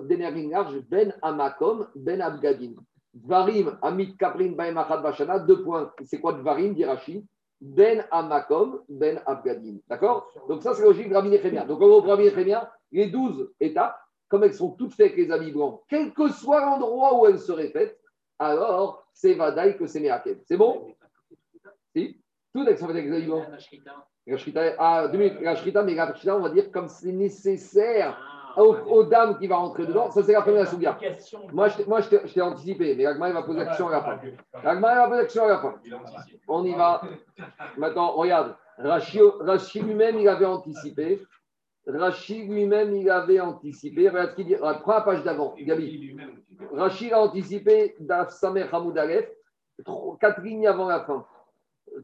[0.03, 2.73] d'énergie large, ben amakom, ben abgadin.
[3.13, 5.93] Dvarim, amit kaprin, baem achad bashana, deux points.
[6.03, 7.25] C'est quoi Dvarim, dit Rachid
[7.61, 9.77] Ben amakom, ben abgadin.
[9.87, 10.27] D'accord?
[10.49, 11.63] Donc ça, c'est logique de Rabbi Nechemia.
[11.63, 13.97] Donc en gros, Rabbi Nechemia, les douze étapes,
[14.29, 17.39] comme elles sont toutes faites avec les habits blancs, quel que soit l'endroit où elles
[17.39, 17.99] seraient faites,
[18.39, 20.39] alors c'est Vadaï que c'est Meakev.
[20.45, 20.93] C'est bon?
[21.95, 22.19] Si?
[22.53, 23.45] Toutes elles sont faites avec les habits blancs.
[24.27, 24.75] La Shrita.
[24.77, 28.17] Ah, deux minutes, la shrita, mais la shrita, on va dire comme c'est nécessaire
[28.57, 30.11] Ah, aux, aux dames qui va rentrer dedans.
[30.11, 30.97] Ça, c'est la première souga.
[31.53, 33.65] Moi, je, t'ai- moi, je t'ai je t'ai anticipé, mais Agma, il va poser la
[33.67, 34.19] question à la fin.
[34.23, 35.75] Il va poser la question à la fin.
[36.47, 37.01] On y va.
[37.77, 38.55] Maintenant, regarde.
[38.79, 41.21] Rachid lui-même, il avait anticipé.
[41.87, 44.09] Rachid lui-même, il avait anticipé.
[44.09, 44.55] Regarde ce qu'il dit.
[44.55, 46.17] Prends la page d'avant, Gabi.
[46.73, 49.29] Rachid a anticipé Daf Samer Hamoud Aleph,
[50.19, 51.25] quatre lignes avant la fin.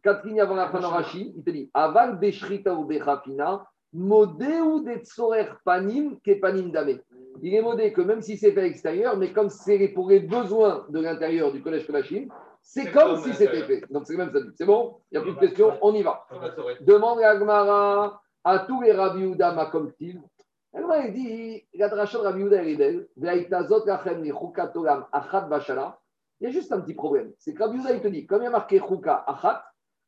[0.01, 4.59] Quatre lignes avant la fin de Rachid, il te dit Aval Beshrita ou Bechapina, modé
[4.61, 6.99] ou des tsorer panim ke panim dame.
[7.41, 10.21] Il est modé que même si c'est fait à l'extérieur, mais comme c'est pour les
[10.21, 12.27] besoins de l'intérieur du collège Kolachim,
[12.61, 13.83] c'est C'est comme si c'était fait.
[13.91, 14.39] Donc c'est même ça.
[14.55, 14.95] C'est bon?
[15.11, 16.25] Il n'y a plus de questions, on y va.
[16.81, 19.35] Demande à Agmara à tous les Rabbi.
[20.75, 23.07] Agmara il dit la dracha de Rabbi elle est belle.
[23.15, 23.23] Il
[26.41, 27.31] y a juste un petit problème.
[27.37, 29.63] C'est que Rabbi Yehuda il te dit, comme il y a marqué achat,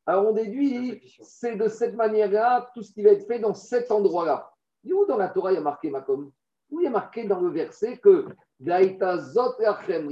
[0.06, 3.90] alors on déduit, c'est de cette manière-là tout ce qui va être fait dans cet
[3.90, 4.52] endroit-là.
[4.84, 6.30] Et où dans la Torah il y a marqué Makom
[6.70, 8.26] Où il y a marqué dans le verset que
[8.60, 10.08] Ve'aitazot lachem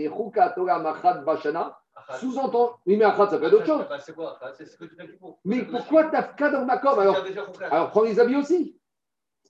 [1.25, 1.79] bashana.
[2.19, 3.85] Sous-entend, oui mais achat ça peut être autre chose.
[4.05, 5.39] C'est quoi Achat C'est ce que tu fais pour.
[5.45, 7.15] Mais pourquoi Tafka dans Makom alors
[7.71, 8.79] alors, prends les habits aussi.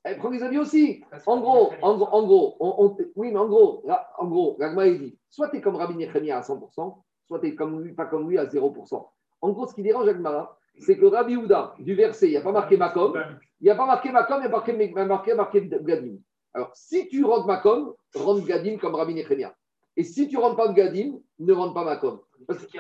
[0.07, 1.03] Eh, prends les habits aussi.
[1.27, 4.55] En gros, en, gros- en gros, on- on- oui, mais en gros, là, en gros,
[4.59, 7.83] l'Agma, il dit, soit tu es comme Rabbi Nechemia à 100%, soit tu es comme
[7.83, 9.09] lui, pas comme lui à 0%.
[9.41, 12.43] En gros, ce qui dérange Agmara, c'est que Rabbi Houda, du verset, il n'y a
[12.43, 13.13] pas marqué Makom,
[13.61, 15.35] il n'y a pas marqué Makom, il n'y a pas marqué, il y a marqué,
[15.35, 16.17] marqué Gadim.
[16.53, 19.55] Alors, si tu rentres Makom, rentre Gadim comme Rabbi Nechemia.
[19.97, 22.21] Et si tu rentres pas Gadim, ne rentre pas Makom.
[22.47, 22.79] Parce que-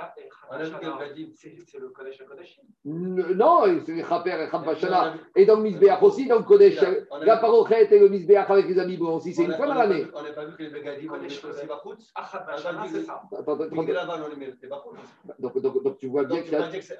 [0.50, 2.20] On a vu que le Gadim, c'est le Kodesh.
[2.84, 5.14] N- Non, c'est Chaper et Chapashana.
[5.34, 6.78] Et dans le Misbeach aussi, dans le Kodesh,
[7.22, 10.06] la Parochet et le Misbeach avec les amis aussi, c'est une fois dans l'année.
[10.12, 12.12] On n'a pas vu que les Begadim, on les Bachoutz.
[12.90, 13.22] C'est ça.
[13.70, 13.92] Les les.
[15.38, 16.98] Donc, donc, donc tu vois bien Donc, que c'est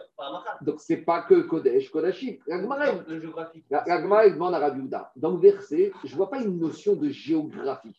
[0.63, 2.37] donc c'est pas que Kodesh, Kodashim.
[2.47, 5.13] La Gemara, elle- demande à Rabbi Houda.
[5.17, 7.95] Dans le verset, je ne vois pas une notion de géographie.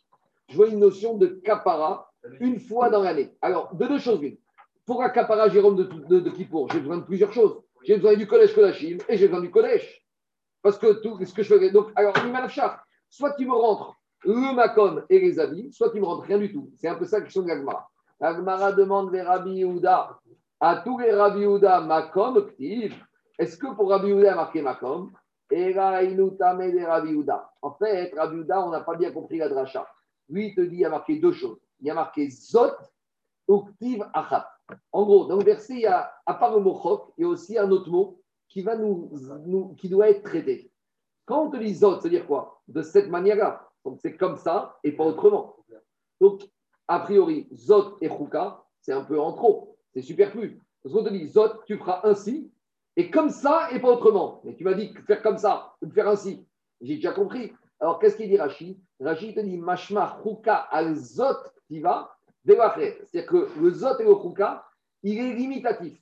[0.48, 3.36] Je vois une notion de kapara une fois dans l'année.
[3.42, 4.36] Alors, de deux choses l'une.
[4.84, 7.60] Pour un kapara Jérôme de, de, de Kippour, j'ai besoin de plusieurs choses.
[7.82, 10.04] J'ai besoin du Kodesh Kodashim et j'ai besoin du Kodesh.
[10.62, 11.70] Parce que tout ce que je fais.
[11.70, 13.94] Donc, alors, Imanafchar, soit tu me rentres
[14.24, 16.70] le Makon et les habits, soit tu me rentres rien du tout.
[16.76, 17.88] C'est un peu ça la question de l'Agmara.
[18.20, 20.18] L'Agmara demande les Rabbi Yehuda,
[20.60, 22.46] à tous les Rabbi Yehuda, Makom.
[23.38, 25.12] Est-ce que pour Rabbi Yehuda, marqué Makom?
[25.50, 27.50] Et là, des Rabbi Yehuda.
[27.62, 29.86] En fait, Rabbi Yehuda, on n'a pas bien compris la dracha.
[30.28, 31.58] Lui, il te dit, il y a marqué deux choses.
[31.80, 32.72] Il y a marqué Zot,
[33.48, 34.48] Uktiv, Achat.
[34.92, 37.24] En gros, dans le verset, il y a, à part le mot chok, il y
[37.24, 40.70] a aussi un autre mot qui, va nous, qui doit être traité.
[41.24, 42.62] Quand on te dit Zot, c'est-à-dire quoi?
[42.68, 43.68] De cette manière-là.
[43.84, 45.56] Donc c'est comme ça et pas autrement.
[46.20, 46.48] Donc,
[46.88, 49.76] a priori, Zot et Chouka, c'est un peu en trop.
[49.92, 50.62] C'est superflu.
[50.82, 52.50] Parce qu'on te dit Zot, tu feras ainsi,
[52.96, 54.40] et comme ça et pas autrement.
[54.44, 56.46] Mais tu m'as dit faire comme ça, de faire ainsi.
[56.80, 57.52] J'ai déjà compris.
[57.80, 63.48] Alors qu'est-ce qu'il dit Rachid Rachid te dit Mashma Chouka al Zot Tiva C'est-à-dire que
[63.60, 64.64] le Zot et le Chouka,
[65.02, 66.00] il est limitatif.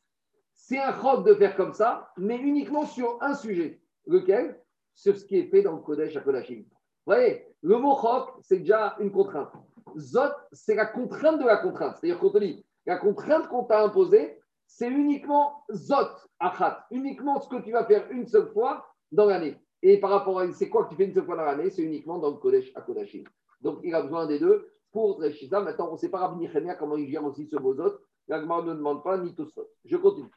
[0.52, 3.82] C'est un chok de faire comme ça, mais uniquement sur un sujet.
[4.06, 4.60] Lequel?
[4.94, 6.60] Sur ce qui est fait dans le Kodesh à Kodashim.
[6.60, 9.52] Vous voyez, le mot chok, c'est déjà une contrainte.
[9.98, 11.96] Zot, c'est la contrainte de la contrainte.
[11.96, 16.08] C'est-à-dire qu'on te dit, la contrainte qu'on t'a imposée, c'est uniquement Zot,
[16.38, 19.58] Achat, uniquement ce que tu vas faire une seule fois dans l'année.
[19.86, 21.82] Et par rapport à c'est quoi que tu fais une seule fois dans l'année, c'est
[21.82, 23.24] uniquement dans le Kodesh à Kodashim.
[23.60, 25.60] Donc il a besoin des deux pour Reshisa.
[25.60, 27.98] Maintenant, on ne sait pas Rabbi comment il gère aussi ce mot Zot.
[28.26, 29.60] La Gemara ne demande pas ni tout ça.
[29.84, 30.30] Je continue.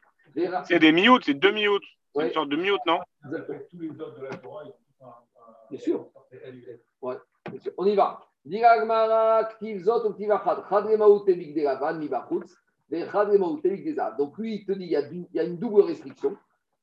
[0.66, 1.82] C'est des mi-août, c'est deux mi-août.
[2.12, 2.26] C'est Ouais.
[2.28, 2.98] une sorte de mi-août, non?
[3.70, 5.06] Tous les autres de la Torah, ils sont
[5.70, 6.10] Bien sûr.
[7.02, 7.16] un-
[7.50, 7.72] Bien sûr.
[7.78, 8.20] On y va.
[8.44, 8.60] Mi.
[14.18, 14.90] Donc lui, il te dit il
[15.34, 16.36] y a une double restriction.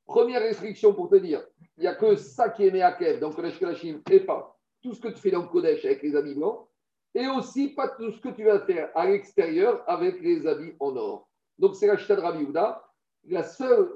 [0.06, 1.44] Première restriction pour te dire,
[1.76, 5.00] il n'y a que ça qui est Meakev dans Kodesh Kodashim et pas tout ce
[5.00, 6.68] que tu fais dans le Kodesh avec les habits blancs.
[7.14, 10.94] Et aussi pas tout ce que tu vas faire à l'extérieur avec les habits en
[10.96, 11.28] or.
[11.58, 12.82] Donc c'est la Chita de Rabbi Yehuda.
[13.28, 13.90] La seule,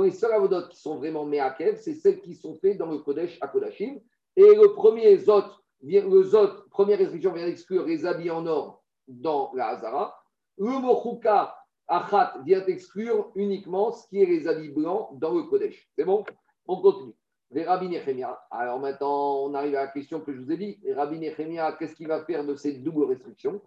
[0.00, 3.38] les seules avodotes qui sont vraiment Meakev, c'est celles qui sont faites dans le Kodesh
[3.40, 4.00] à Kodashim.
[4.34, 5.44] Et le premier Zot,
[5.82, 10.18] le Zot, première restriction vient exclure les habits en or dans la Hazara.
[10.58, 11.54] Le Mochuka
[11.92, 15.90] Achat vient exclure uniquement ce qui est les habits blancs dans le Kodesh.
[15.94, 16.24] C'est bon?
[16.66, 17.12] On continue.
[17.50, 18.40] Les Rabbi Nechemia.
[18.50, 20.80] Alors maintenant, on arrive à la question que je vous ai dit.
[20.82, 23.60] Les Rabbi Nechemia, qu'est-ce qu'il va faire de ces doubles restrictions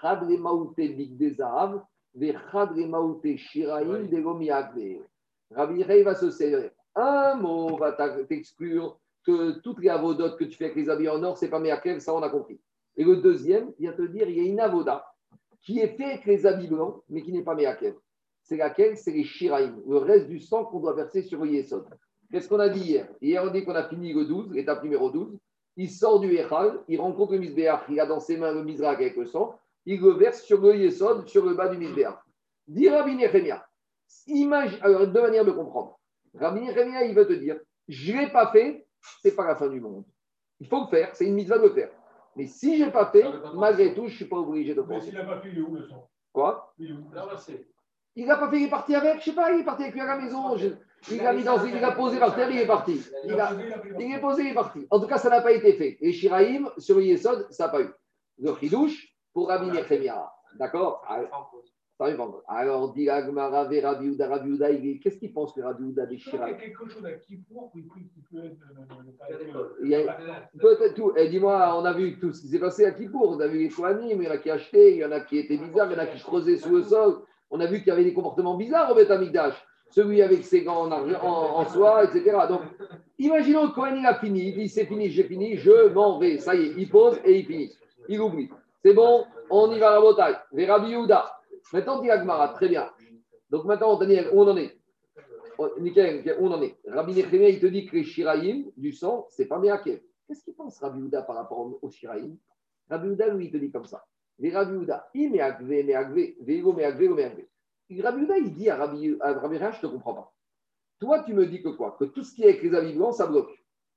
[0.00, 1.82] Chad le maouté big des Zahav,
[2.14, 5.02] ve chad le maouté shiraim de l'omiakve.
[5.50, 6.72] Rabbi Nechemia va se serrer.
[6.94, 11.22] Un mot va t'exclure que toutes les avodotes que tu fais avec les habits en
[11.22, 12.58] or, c'est pas Meakev, ça on a compris.
[12.96, 15.04] Et le deuxième vient te dire, il y a une avoda
[15.62, 17.94] qui est faite avec les habits blancs, mais qui n'est pas Meakev.
[18.42, 21.86] C'est laquelle C'est les shiraim, le reste du sang qu'on doit verser sur le yesod.
[22.30, 23.08] Qu'est-ce qu'on a dit hier?
[23.20, 25.38] Hier, on dit qu'on a fini le 12, l'étape numéro 12.
[25.76, 29.00] Il sort du Echal, il rencontre le Misbéach, il a dans ses mains le Mizrak
[29.00, 32.18] avec le sang, il le verse sur le Yesod, sur le bas du Misbéach.
[32.66, 33.64] Dit Rabbi Nechemia,
[34.26, 35.98] imagine, alors deux manières de comprendre.
[36.34, 38.86] Rabbi Nechemia, il veut te dire, je ne l'ai pas fait,
[39.22, 40.04] c'est pas la fin du monde.
[40.60, 41.90] Il faut le faire, c'est une mitzvah de le faire.
[42.38, 43.24] Mais si je n'ai pas fait,
[43.54, 45.06] malgré tout, je ne suis pas obligé de Mais penser.
[45.10, 46.72] s'il n'a pas fait, il est où le son Quoi?
[46.78, 47.10] Il est où?
[48.16, 49.82] Il n'a pas fait, il est parti avec, je ne sais pas, il est parti
[49.82, 50.56] avec lui à la maison.
[50.56, 50.68] je-
[51.10, 53.00] il l'a mis dans, il l'a posé par terre, il est parti.
[53.24, 53.50] Il a,
[54.00, 54.86] il est posé, il est parti.
[54.90, 55.96] En tout cas, ça n'a pas été fait.
[56.00, 57.88] Et Shiraïm, sur Yesod, ça n'a pas eu.
[58.38, 60.32] Le Chidouche, pour Rabbi Nechemia.
[60.54, 61.04] D'accord?
[62.48, 66.16] Alors, dit Agmara, Rabbi Houda, Rabbi il est- qu'est-ce qu'il pense que Rabbi Houda des
[66.18, 69.76] crois qu'il y a quelque chose à Kippour qui peut qui peut être.
[69.82, 70.16] Il y a-
[70.60, 71.12] Peut-être tout.
[71.16, 73.30] Et dis-moi, on a vu tout ce qui s'est passé à Kippour.
[73.36, 75.20] On a vu les Kohanim, il y en a qui achetaient, il y en a
[75.20, 77.16] qui étaient bizarres, il y en a qui creusaient sous le sol.
[77.50, 79.54] On a vu qu'il y avait des comportements bizarres au Beth Amikdash.
[79.90, 82.36] Celui avec ses gants en, argent- en, en soie, etc.
[82.48, 82.60] Donc,
[83.18, 86.38] imaginons que Cohen il a fini, il dit c'est fini, j'ai fini, je m'en vais.
[86.38, 87.72] Ça y est, il pose et il finit.
[88.08, 88.50] Il oublie.
[88.84, 90.36] C'est bon, on y va à la bataille.
[90.52, 91.37] Les Rabbi Yehuda.
[91.72, 92.90] Maintenant, dit Agmara, très bien.
[93.50, 94.78] Donc maintenant, Daniel, où on en est
[95.60, 99.26] Oh, Nickel, on en est Rabbi Nechemia, il te dit que les Shiraïm, du sang,
[99.28, 100.00] c'est pas Meakev.
[100.26, 102.36] Qu'est-ce qu'il pense Rabbi Yehuda par rapport au Shiraïm?
[102.88, 104.06] Rabbi Yehuda, lui, il te dit comme ça.
[104.38, 106.36] Les Rabbi Yehuda, il mais agvé, mais agvé.
[106.46, 110.32] Et Rabbi Yehuda, il dit à Rabbi, à Rabbi je ne te comprends pas.
[111.00, 111.96] Toi, tu me dis que quoi?
[111.98, 113.50] Que tout ce qui est avec les habits blancs, ça bloque.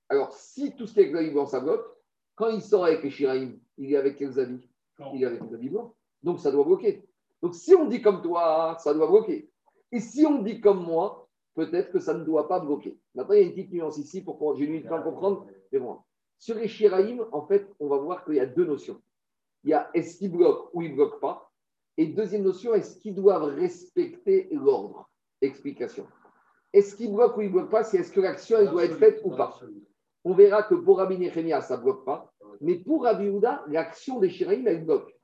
[0.09, 1.86] Alors, si tout ce qui est avec les habits blancs, ça bloque,
[2.34, 4.67] quand il sort avec les Shiraïm, il est avec quels habits?
[5.13, 5.93] Il est avec les habits blancs.
[6.24, 7.07] Donc, ça doit bloquer.
[7.41, 9.49] Donc, si on dit comme toi, ça doit bloquer.
[9.91, 12.97] Et si on dit comme moi, peut-être que ça ne doit pas bloquer.
[13.15, 15.45] Maintenant, il y a une petite nuance ici pour que j'ai temps de comprendre.
[15.71, 15.99] Mais bon.
[16.39, 18.99] Sur les Shiraïm, en fait, on va voir qu'il y a deux notions.
[19.63, 21.51] Il y a est-ce qu'ils bloquent ou ils ne bloquent pas.
[21.97, 25.07] Et deuxième notion, est-ce qu'ils doivent respecter l'ordre?
[25.41, 26.07] Explication.
[26.73, 28.97] Est-ce qu'ils bloquent ou ils ne bloquent pas C'est est-ce que l'action elle doit être
[28.97, 29.59] faite ou pas?
[30.23, 32.31] On verra que pour Rabbi Nechemia, ça ne bloque pas.
[32.61, 35.15] Mais pour Rabbi Houda, l'action des Shiraïm, elle bloque.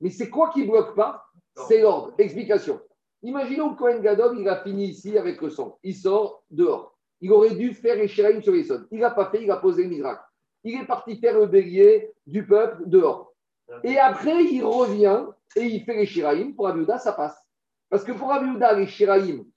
[0.00, 1.24] Mais c'est quoi qui ne bloque pas?
[1.56, 2.14] C'est l'ordre.
[2.18, 2.80] Explication.
[3.22, 5.78] Imaginons que Cohen Gadol, il a fini ici avec le sang.
[5.82, 6.96] Il sort dehors.
[7.20, 8.66] Il aurait dû faire les Shiraïm sur les.
[8.90, 10.22] Il n'a pas fait, il a posé le miracle.
[10.62, 13.32] Il est parti faire le bélier du peuple dehors.
[13.82, 15.24] Et après, il revient
[15.56, 16.52] et il fait les.
[16.52, 17.38] Pour Abiouda, ça passe.
[17.88, 18.86] Parce que pour Abiouda, les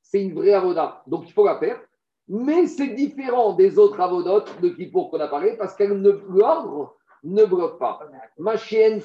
[0.02, 1.04] c'est une vraie avoda.
[1.08, 1.82] Donc, il faut la faire.
[2.30, 7.45] Mais c'est différent des autres avodotes de Kippour qu'on a parlé parce ne l'ordre ne
[7.45, 8.00] bloque pas.
[8.38, 9.02] Ma chienne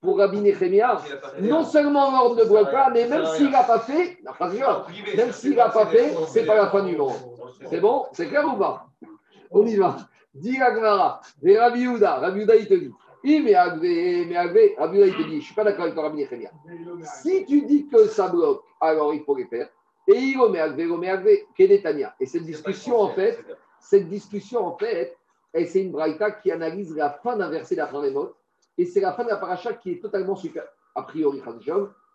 [0.00, 1.00] pour Rabbi Nechemia,
[1.40, 4.18] non seulement l'ordre ne bloque pas, mais même s'il n'a pas fait,
[5.16, 7.16] même s'il n'a pas fait, c'est pas la fin du monde.
[7.68, 8.06] C'est bon?
[8.12, 8.86] C'est clair ou pas?
[9.50, 9.96] On y va.
[10.34, 12.92] Dis Agmara, et Rabbi Yehuda, Rabbi Yehuda il te dit,
[13.24, 15.82] il mais Agvé, mais Agvé, Rabbi Yehuda il te dit, je ne suis pas d'accord
[15.82, 16.50] avec toi Rabbi Nechemia.
[17.22, 19.68] Si tu dis que ça bloque, alors il faut les faire.
[20.08, 22.14] Et il met Agvé, il met Agvé, Kenetania.
[22.18, 23.38] Et cette discussion en fait,
[23.80, 25.16] cette discussion en fait,
[25.52, 28.32] c'est une braïta qui analyse la fin d'un verset d'Aframemot,
[28.80, 30.64] et c'est la fin de la paracha qui est totalement super,
[30.94, 31.42] a priori,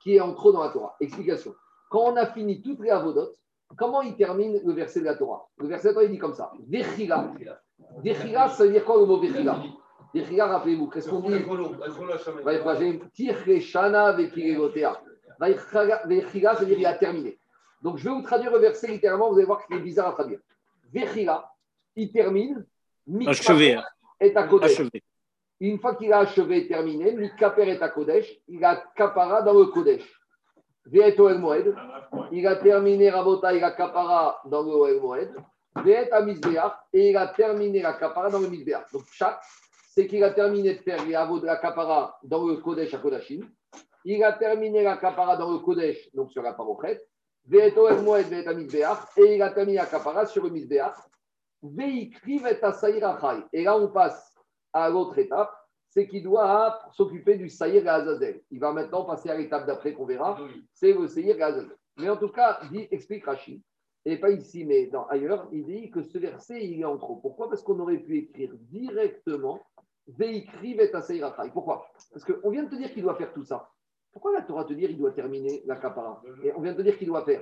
[0.01, 0.95] qui est en trop dans la Torah.
[0.99, 1.53] Explication.
[1.89, 3.38] Quand on a fini toutes les avodotes,
[3.78, 5.47] comment il termine le verset de la Torah?
[5.59, 7.32] Le verset de la Torah, il dit comme ça Vechila.
[8.03, 9.61] Vechila, ça veut dire quoi le mot Vechila?
[10.11, 11.34] Vechila, rappelez-vous, qu'est-ce qu'on dit?
[16.07, 17.38] Vechila, ça veut dire il a terminé.
[17.84, 20.13] Donc je vais vous traduire le verset littéralement, vous allez voir qu'il est bizarre à
[20.13, 20.39] traduire.
[20.91, 21.47] Vechila,
[21.95, 22.66] il termine.
[23.28, 23.80] Achevé.
[24.20, 24.66] est à côté.
[24.66, 25.03] Achevé.
[25.66, 29.53] Une fois qu'il a achevé et terminé, Mikaper est à Kodesh, il a Kapara dans
[29.53, 30.07] le Kodesh.
[30.86, 31.76] Ve'eto El Moed,
[32.32, 35.34] il a terminé Rabota, il a Kapara dans le El Moed.
[36.11, 38.91] Amizbeach, et il a terminé la Kapara dans le Mizbeach.
[38.93, 39.41] Donc, chaque,
[39.89, 43.49] c'est qu'il a terminé de faire la Kapara dans le Kodesh à Kodashim.
[44.03, 47.01] Il a terminé la Kapara dans le Kodesh, donc sur la Parochet.
[47.43, 50.93] Ve'eto El Moed, Amizbeach, et il a terminé la Kapara sur le Mizbeach.
[53.51, 54.35] Et là, on passe
[54.76, 55.51] à l'autre étape,
[55.88, 58.41] c'est qu'il doit s'occuper du Saïr et Azazel.
[58.51, 60.38] Il va maintenant passer à l'étape d'après qu'on verra,
[60.73, 61.76] c'est le Saïr et Azazel.
[61.97, 63.61] Mais en tout cas, dit, explique Rachid,
[64.03, 67.15] et pas ici, mais dans, ailleurs, il dit que ce verset, il est en trop.
[67.15, 67.49] Pourquoi?
[67.49, 69.61] Parce qu'on aurait pu écrire directement
[70.07, 71.51] Veikri Vetaseirachai.
[71.51, 71.88] Pourquoi?
[72.11, 73.69] Parce qu'on vient de te dire qu'il doit faire tout ça.
[74.11, 76.84] Pourquoi la Torah te dire qu'il doit terminer la capara Et on vient de te
[76.84, 77.41] dire qu'il doit faire.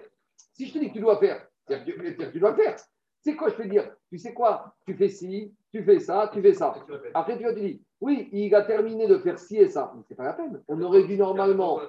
[0.54, 2.76] Si je te dis que tu dois faire, c'est-à-dire que tu dois faire.
[3.22, 3.96] C'est quoi je peux dire?
[4.10, 4.76] Tu sais quoi?
[4.86, 6.76] Tu fais ci, tu fais ça, tu fais ça.
[7.16, 9.92] Après, tu vas te dire, oui, il a terminé de faire ci et ça.
[9.96, 10.62] Mais ce n'est pas la peine.
[10.68, 11.80] On aurait dû normalement,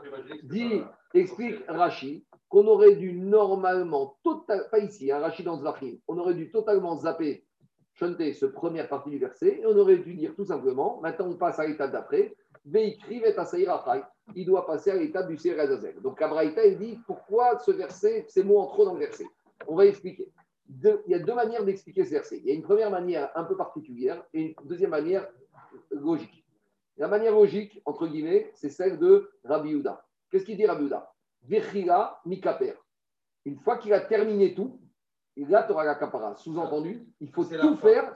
[0.44, 0.80] dit,
[1.12, 6.32] explique Rachid, qu'on aurait dû normalement, total, pas ici, hein, Rachid dans Zvachim, on aurait
[6.32, 7.44] dû totalement zapper,
[7.92, 11.36] chanter ce première partie du verset, et on aurait dû dire tout simplement, maintenant on
[11.36, 16.00] passe à l'étape d'après, il doit passer à l'étape du Seir Azazel.
[16.00, 19.26] Donc Abraïta, il dit, pourquoi ce verset, ces mots en trop dans le verset?
[19.66, 20.32] On va expliquer.
[20.66, 22.38] Deux, il y a deux manières d'expliquer ce verset.
[22.38, 25.28] Il y a une première manière un peu particulière et une deuxième manière
[25.90, 26.44] logique.
[26.96, 30.04] La manière logique, entre guillemets, c'est celle de Rabbi Yehuda.
[30.30, 31.12] Qu'est-ce qu'il dit Rabbi Yehuda?
[31.42, 32.74] Vechila mikaper.
[33.44, 34.80] Une fois qu'il a terminé tout,
[35.36, 36.34] là, tu auras la capara.
[36.36, 38.14] Sous-entendu, il faut tout faire.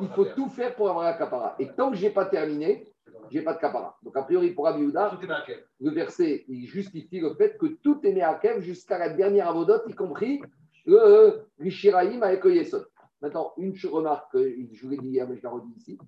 [0.00, 1.54] Il faut tout faire pour avoir la capara.
[1.58, 2.92] Et tant que je n'ai pas terminé,
[3.30, 3.96] je n'ai pas de capara.
[4.02, 5.56] Donc, a priori, pour Rabbi marqué.
[5.80, 9.48] le verset il justifie le fait que tout est né à Kev jusqu'à la dernière
[9.48, 10.42] avodote, y compris
[10.86, 12.86] le euh, l'Ishiraïm avec le Yesod.
[13.20, 14.38] Maintenant, une remarque que
[14.72, 15.98] je vous l'ai dit hier, mais je la redis ici.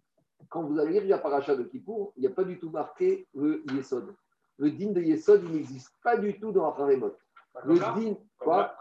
[0.48, 3.26] Quand vous allez lire la paracha de Kippour, il n'y a pas du tout marqué
[3.34, 4.14] le Yesod.
[4.58, 7.12] Le din de Yesod, il n'existe pas du tout dans la Haremot.
[7.64, 8.74] Le din, quoi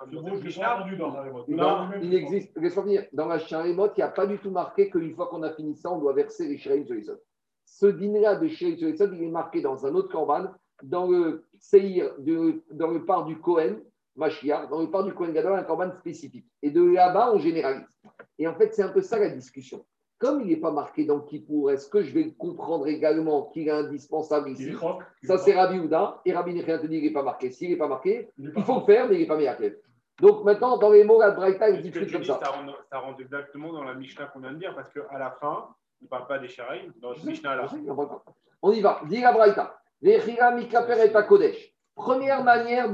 [2.01, 2.55] il existe.
[2.57, 3.05] Laisse-moi finir.
[3.13, 5.75] Dans la Sharimot, il n'y a pas du tout marqué qu'une fois qu'on a fini
[5.75, 7.21] ça, on doit verser les Shiraim sur autres.
[7.65, 10.51] Ce dîner-là de Shiraim sur autres, il est marqué dans un autre Korban,
[10.83, 13.81] dans le Seir, de- dans le part du Kohen,
[14.17, 16.45] Mashiach, dans le part du Kohen Gadol, un Korban spécifique.
[16.61, 17.85] Et de là-bas, on généralise.
[18.39, 19.85] Et en fait, c'est un peu ça la discussion.
[20.19, 23.71] Comme il n'est pas marqué dans Kippour, est-ce que je vais comprendre également qu'il est
[23.71, 24.73] indispensable ici
[25.21, 26.21] Ça, c'est Rabbi Houda.
[26.25, 27.51] Et Rabbi Nechia te dit qu'il n'est pas marqué.
[27.51, 29.77] S'il n'est pas marqué, il faut le faire, mais il n'est pas mis à clé.
[30.19, 32.39] Donc maintenant, dans les mots, la Braïta, il dit comme ça.
[32.43, 35.29] ça rentre, ça rentre exactement dans la Mishnah qu'on vient de dire, parce qu'à la
[35.39, 35.67] fin,
[36.01, 36.91] il ne parle pas des Sharaïm.
[36.99, 37.81] Dans Mishnah-là, je sais,
[38.63, 39.01] on y va.
[39.07, 39.79] Dis la Braïta.
[41.95, 42.91] Première manière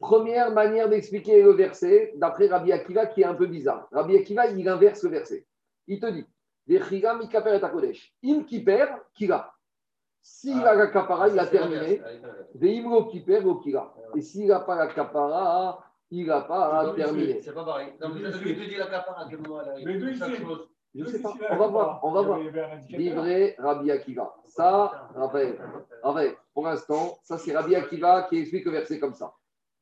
[0.00, 3.86] première manière d'expliquer le verset, d'après Rabbi Akiva, qui est un peu bizarre.
[3.92, 5.46] Rabbi Akiva, il inverse le verset.
[5.86, 6.26] Il te dit.
[8.22, 9.52] Im kiper, kira.
[10.22, 12.00] S'il a la kapara, il a terminé.
[12.54, 13.94] Veimro kiper, au kira.
[14.14, 17.40] Et s'il n'a pas la kapara, il n'a pas terminé.
[17.42, 17.88] C'est pas pareil.
[18.00, 20.42] Non, mais te dit la capara, à quel moment elle Les deux arrive Chaque ici.
[20.42, 20.68] chose.
[20.94, 21.34] Je ne sais pas.
[21.50, 22.00] On va voir.
[22.02, 22.40] On va voir.
[22.88, 24.34] Livré Rabbi Akiva.
[24.44, 25.58] Ça, Raphaël,
[26.02, 29.32] Raphaël, pour l'instant, ça c'est Rabbi Akiva qui explique le verset comme ça.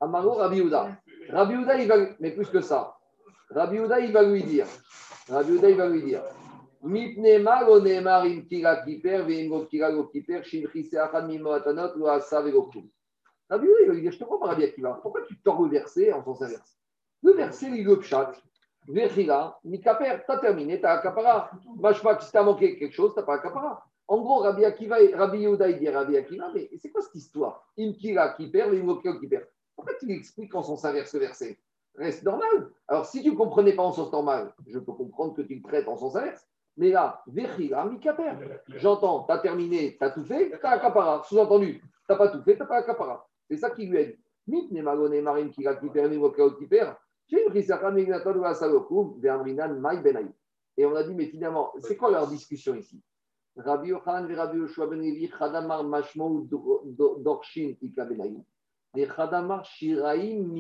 [0.00, 0.96] Amaro Rabbi Houda.
[1.30, 2.96] Rabbi Houda, il va, mais plus que ça.
[3.50, 4.66] Rabbi Houda, il va lui dire.
[5.28, 6.22] Rabbi Houda, il va lui dire.
[6.82, 7.42] Rabbi Houda, il
[8.04, 8.24] va
[13.92, 14.98] lui dire, je te comprends pas Rabbi Akiva.
[15.02, 16.78] Pourquoi tu tords le en sens inverse?
[17.22, 18.32] Le verset, il le pchat.
[18.86, 21.50] Vechira, mikaper, t'as terminé, t'as akapara.
[21.78, 23.84] Machma, si t'as manqué quelque chose, t'as pas akapara.
[24.06, 27.66] En gros, Rabbi Akiva, Rabbi Yehuda, il dit Rabbi Akiva, mais c'est quoi cette histoire?
[27.76, 29.46] Imkira qui perd, Imokio qui perd.
[29.78, 31.56] Pourquoi tu l'expliques en sens inverse ce verset?
[31.94, 32.72] Reste normal.
[32.88, 35.62] Alors, si tu ne comprenais pas en sens normal, je peux comprendre que tu le
[35.62, 36.44] traites en sens inverse.
[36.76, 37.22] Mais là.
[38.66, 41.22] J'entends, t'as terminé, t'as tout fait, t'as akapara.
[41.28, 43.28] Sous-entendu, t'as pas tout fait, t'as pas akapara.
[43.48, 44.18] C'est ça qu'il lui a qui
[44.68, 44.74] qui
[50.02, 50.26] Benaï.
[50.76, 53.00] Et on a dit, mais finalement, c'est quoi leur discussion ici?
[53.56, 56.02] Rabbi Yochanan Rabbi Yoshua ben Levi, Chadamar Ika
[58.04, 58.44] Benayu.
[58.96, 60.54] Chadamar Shiraim.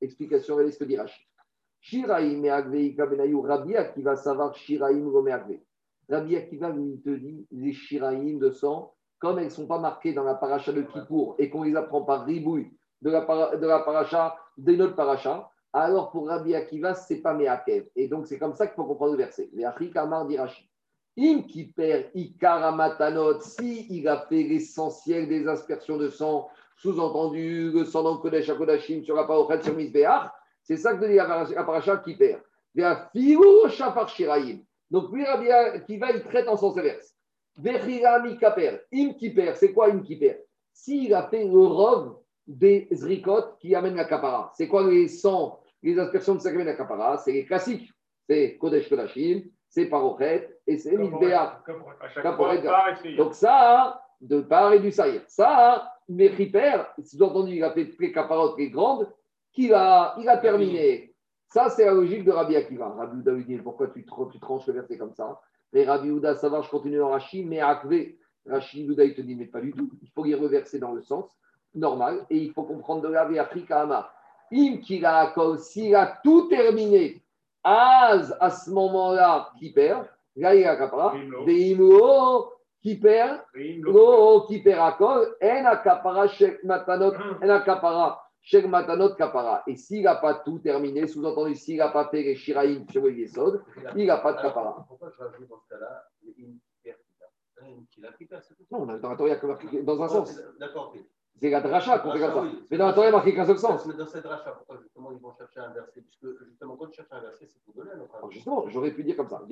[0.00, 1.24] Explication, regardez ce que dit Rachid.
[1.80, 3.40] Shiraim Miakve Ika Benayu.
[3.40, 5.60] Rabbi Akiva savoir Shiraim Go Miakve.
[6.08, 10.12] Rabbi Akiva lui te dit les Shiraim de sang, comme elles ne sont pas marquées
[10.12, 14.36] dans la paracha de Kippour et qu'on les apprend par ribouille de la, para, paracha,
[14.56, 17.88] de notre paracha, alors pour Rabbi Akiva, ce n'est pas Meakev.
[17.96, 19.50] Et donc c'est comme ça qu'il faut comprendre le verset.
[19.52, 20.36] Les Kamar dit.
[21.16, 21.44] Im
[21.76, 28.16] perd Ikaramatanot, si il a fait l'essentiel des aspersions de sang, sous-entendu le sang dans
[28.16, 30.30] Kodesh Akodashim sur la parochet sur Misbeach,
[30.62, 32.40] c'est ça que dit la paracha qui perd.
[34.90, 37.14] Donc lui, Rabbi Akiva, il traite en sens inverse.
[37.56, 40.38] Vechirami kaper, im perd, c'est quoi im perd
[40.72, 45.60] S'il a fait le rov des zrikot qui amènent la kapara, c'est quoi les sangs,
[45.82, 47.18] les aspersions de sang qui amènent la kapara?
[47.18, 47.92] C'est les classiques.
[48.26, 51.50] C'est Kodesh Kodashim, c'est Parochet et c'est Misbeach.
[53.16, 55.22] Donc ça, de part et du saïr.
[55.26, 59.08] Ça, mais Riper, sous-entendu, il a fait les caparottes les grandes,
[59.52, 61.14] qu'il a, il a terminé.
[61.46, 62.88] Ça, c'est la logique de Rabbi Akiva.
[62.88, 65.40] Rabbi Houda lui dit pourquoi tu, tu tranches le verset comme ça
[65.72, 68.18] Mais Rabbi Houda, ça va, je continue dans Rashi, mais Akvé.
[68.48, 69.90] Rashi Houda, il te dit, mais pas du tout.
[70.00, 71.26] Il faut y reverser dans le sens
[71.74, 74.10] normal et il faut comprendre de la Afrika.
[74.52, 77.22] Im qu'il a s'il a tout terminé,
[77.64, 80.06] Az, à ce moment-là, qui perd,
[81.46, 83.44] Veimlo, qui perd,
[84.48, 89.62] qui perd à col, En a capara, Shek Matanot, En a capara, Shek Matanot capara.
[89.66, 93.12] Et s'il n'a pas tout terminé, sous-entendu, s'il n'a pas fait les Shiraïm sur le
[93.12, 93.62] Yesod,
[93.96, 94.84] il n'a pas de capara.
[94.88, 96.04] Pourquoi je rajoute dans ce cas-là
[96.38, 96.58] une
[98.70, 100.40] Non, dans la Torah, il y a que marqué dans un sens.
[100.58, 100.94] D'accord.
[101.42, 102.42] C'est la dracha qu'on fait comme ça.
[102.42, 102.64] Oui.
[102.70, 103.84] Mais dans la Torah, il a marqué qu'un seul sens.
[103.84, 106.00] Mais dans cette dracha, pourquoi justement ils vont chercher un verset?
[106.02, 108.32] Puisque justement, quand tu cherches un verset, c'est pour à Alors avis.
[108.32, 109.42] justement, j'aurais pu dire comme ça.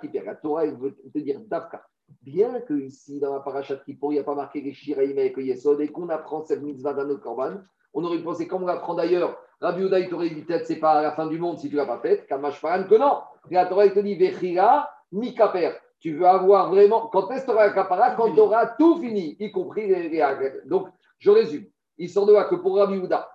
[0.00, 0.24] Qui perd.
[0.24, 1.84] La Torah, elle veut te dire Dafka.
[2.22, 5.36] Bien que ici, dans la parachat Kippour, il n'y a pas marqué les Shiraïm avec
[5.36, 7.58] le Yesod et qu'on apprend cette mitzvah d'un autre korban,
[7.92, 10.92] on aurait pensé, comme on l'apprend d'ailleurs, Rabbi Uda, il t'aurait dit peut-être c'est pas
[10.92, 13.20] à la fin du monde si tu ne l'as pas faite, Kamash Faran, que non.
[13.50, 15.72] Et la Torah, il te dit Vechiga, Mikaper.
[16.00, 18.98] Tu veux avoir vraiment, quand est-ce que tu auras la kapara Quand tu auras tout
[19.00, 20.52] fini, y compris les, les.
[20.66, 20.88] Donc,
[21.24, 21.64] je résume.
[21.96, 23.30] Il sort de là que pour Rabbi Uda,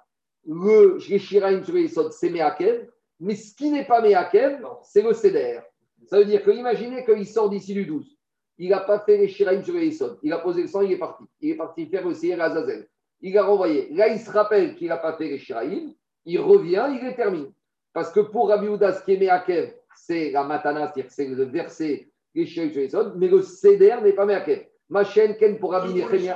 [0.46, 2.88] le les Shiraïm sur les c'est Meakev,
[3.20, 5.62] mais ce qui n'est pas Meakev, c'est le Seder.
[6.06, 8.16] Ça veut dire que imaginez qu'il sort d'ici du 12.
[8.60, 9.98] Il n'a pas fait les Shiraïm sur les.
[10.22, 11.24] Il a posé le sang, il est parti.
[11.42, 12.88] Il est parti faire le Seir Azazel.
[13.22, 13.90] Il a renvoyé.
[13.92, 15.94] Là, il se rappelle qu'il n'a pas fait les Shiraïm.
[16.26, 17.52] Il revient, il les termine.
[17.92, 21.46] Parce que pour Rabbi Uda, ce qui est Meakev, c'est la matana, c'est-à-dire c'est le
[21.46, 24.68] verset les Shiraïm sur mais le Seder n'est pas Meakev.
[24.90, 26.36] Ma chaîne, Ken pour Rabbi Nechemia,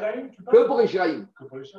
[0.52, 1.28] que pour les Shiraïm.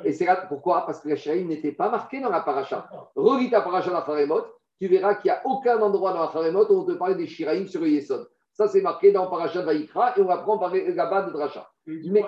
[0.03, 0.85] Et c'est là pourquoi?
[0.85, 2.89] Parce que les Shiraïm n'étaient pas marqués dans la paracha.
[3.15, 4.41] Relis ta paracha dans la Haremot,
[4.79, 7.27] tu verras qu'il n'y a aucun endroit dans la Haremot où on te parle des
[7.27, 8.27] Shiraïm sur le Yesod.
[8.51, 11.69] Ça, c'est marqué dans Parashat Vaïkra et on apprend par là-bas de Dracha.
[11.87, 12.23] Mais-.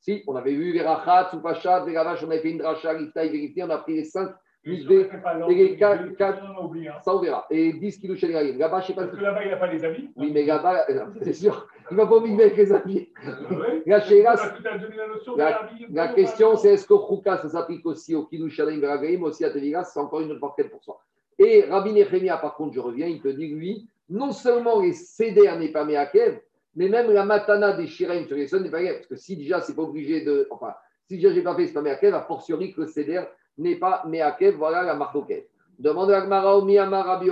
[0.00, 3.62] Si, on avait vu Verachat, Soupachat, Veravash, on avait fait une Dracha, Gifta et Vérité,
[3.62, 4.28] on a pris les 5,
[4.64, 6.94] Ils Migrés, sont fait pas et les l'ordre, quatre- ils- quatre- on en oublie, hein.
[7.02, 7.46] ça on verra.
[7.50, 8.52] Et 10 kilos chez les.
[8.52, 10.10] Là-bas, je sais pas Parce ce que là-bas, il n'y a pas les amis.
[10.16, 13.12] Oui, mais là-bas, euh, c'est sûr, il va pas avec les.
[13.50, 13.82] Ouais?
[15.90, 19.44] La de- question, c'est est-ce que Chouka, ça s'applique aussi au Kiddush Shalim Beragaim, aussi
[19.44, 21.00] à Tevigas, c'est encore une autre portée pour soi.
[21.38, 25.58] Et Rabbi Nechemia, par contre, je reviens, il te dit, lui, non seulement les CDR
[25.58, 26.40] n'est pas Meakev,
[26.76, 29.60] Mais même la matana des Shiraim sur les n'est pas grave, parce que si déjà
[29.60, 30.48] c'est pas obligé de.
[30.50, 30.74] Enfin,
[31.08, 33.22] si déjà j'ai pas fait, c'est pas a fortiori que le Seder
[33.58, 35.16] n'est pas Meakev, voilà la marque
[35.78, 37.30] Demande à Gmara au Miyama Rabbi.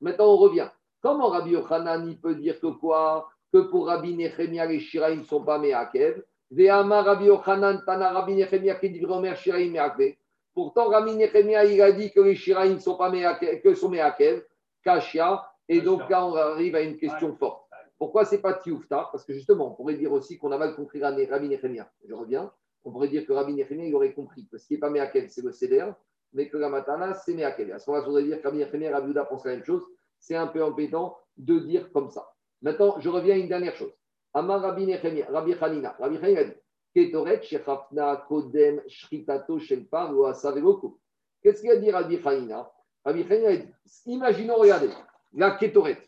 [0.00, 0.68] Maintenant on revient.
[1.02, 3.28] Comment Rabbi Yochanan il peut dire que quoi?
[3.52, 8.34] Que pour Rabbi Nechemia, les Shiraim ne sont pas Meakev Ve'ama Rabbi Yochanan, Tana Rabbi
[8.34, 10.16] Nechemia qui dit Meakev.
[10.52, 13.88] Pourtant, Rabbi Nechemia, il a dit que les Shiraim ne sont pas Meakev, que sont
[13.88, 14.44] Meakev,
[14.84, 15.46] Kashia.
[15.68, 17.64] Et donc là, on arrive à une question forte.
[17.96, 19.08] Pourquoi c'est pas Tioufta?
[19.12, 21.88] Parce que justement, on pourrait dire aussi qu'on a mal compris Rabbi Nechemia.
[22.04, 22.50] Je reviens.
[22.84, 25.28] On pourrait dire que Rabbi Nechemia, il aurait compris que ce qui n'est pas Meakev,
[25.28, 25.86] c'est le Seder,
[26.32, 27.72] mais que la Matana, c'est Meakev.
[27.72, 29.64] À ce moment-là, on pourrait dire que Rabbi Nechemia et Rabbi Uda pensent la même
[29.64, 29.82] chose.
[30.20, 32.32] C'est un peu embêtant de dire comme ça.
[32.62, 33.92] Maintenant, je reviens à une dernière chose.
[34.34, 35.96] Amar Rabbi Nechemia, Rabbi Hanina.
[35.98, 36.54] Rabbi Hanina dit
[36.94, 37.40] Ketoret
[38.28, 39.58] Kodem Shritato.
[41.42, 42.70] Qu'est-ce qu'il a dit Rabbi Hanina?
[43.04, 43.68] Rabbi Hanina dit
[44.06, 44.90] Imaginons, regardez,
[45.32, 45.98] la Ketoret,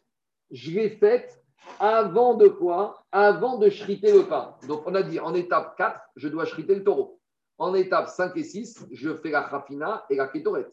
[0.50, 1.42] je l'ai faite
[1.78, 3.04] avant de quoi?
[3.12, 4.56] Avant de shriter le pain.
[4.68, 7.20] Donc, on a dit en étape 4, je dois shriter le taureau.
[7.58, 10.66] En étape 5 et 6, je fais la Khafina et la Ketoret.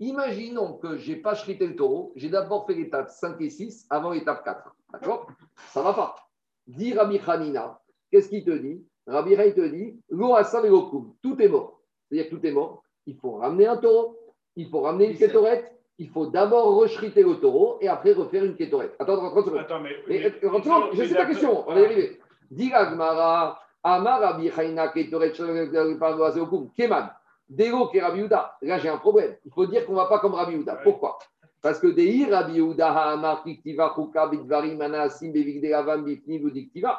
[0.00, 3.86] Imaginons que je n'ai pas shrité le taureau, j'ai d'abord fait l'étape 5 et 6
[3.90, 4.74] avant l'étape 4.
[4.92, 5.28] D'accord?
[5.68, 6.16] Ça ne va pas.
[6.66, 7.80] Dit Rabbi Hanina,
[8.10, 8.84] qu'est-ce qu'il te dit?
[9.06, 11.80] Rabbi Hanina te dit et tout est mort.
[12.08, 12.82] C'est-à-dire que tout est mort.
[13.06, 14.18] Il faut ramener un taureau,
[14.56, 18.56] il faut ramener une kétorette, il faut d'abord rechriter le taureau et après refaire une
[18.56, 18.94] kétorette.
[18.98, 19.60] Attends, 30 secondes.
[19.60, 19.96] Attends, mais.
[20.08, 22.20] Mais, 30 secondes, je sais ta question, on va y arriver.
[22.50, 25.36] Dit Amar Rabbi Hanina kétorette,
[26.76, 27.10] Keman.
[27.52, 28.26] Dégo qui est Rabbi.
[28.62, 29.36] Là, j'ai un problème.
[29.44, 30.56] Il faut dire qu'on ne va pas comme Rabbi.
[30.82, 31.18] Pourquoi?
[31.60, 32.60] Parce que Dehi Rabbi
[35.30, 36.98] Bevigdelavam Bifni Vudiktiva.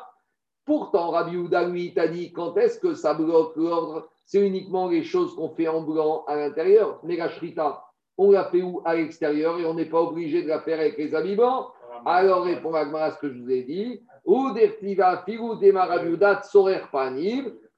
[0.66, 4.08] Pourtant, Rabbi Yehuda, lui, il t'a dit quand est-ce que ça bloque l'ordre?
[4.26, 6.99] C'est uniquement les choses qu'on fait en blanc à l'intérieur.
[7.04, 7.84] Mais la shrita,
[8.18, 8.82] on la fait où?
[8.86, 11.68] À l'extérieur et on n'est pas obligé de la faire avec les habits blancs.
[12.06, 14.01] Alors, répond Agmara ce que je vous ai dit.
[14.24, 16.82] Ou dertiva figu dema Rabbi tsorer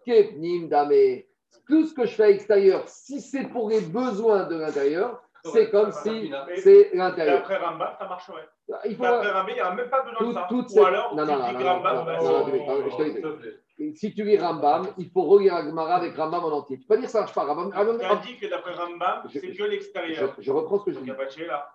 [0.06, 1.24] kepnim dame
[1.68, 5.70] tout ce que je fais à l'extérieur, si c'est pour les besoins de l'intérieur, c'est
[5.70, 7.40] comme si c'est Et l'intérieur.
[7.40, 8.48] après Rambam, ça marcherait.
[8.86, 10.82] Il faut Après Rambam, il n'y a même pas besoin de Tout- ça.
[10.82, 15.96] Ou alors, non, non, non, c'est- si tu lis Rambam, il faut relire la Gemara
[15.96, 16.78] avec Rambam en entier.
[16.80, 17.44] Tu peux pas dire ça marche pas.
[17.44, 20.34] Rambam, Rambam- dit que d'après Rambam, c'est que l'extérieur.
[20.40, 21.12] je reprends ce que je dis.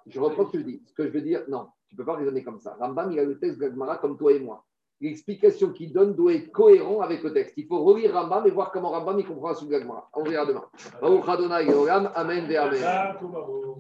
[0.07, 0.83] Je reprends ce que je dis.
[0.87, 2.77] Ce que je veux dire, non, tu ne peux pas raisonner comme ça.
[2.81, 4.65] Rambam, il a le texte Gemara comme toi et moi.
[5.01, 7.55] L'explication qu'il donne doit être cohérent avec le texte.
[7.57, 10.11] Il faut relire Rambam et voir comment Rambam il comprend la Gemara.
[10.15, 10.65] On verra demain.
[12.15, 12.83] Amen Amen.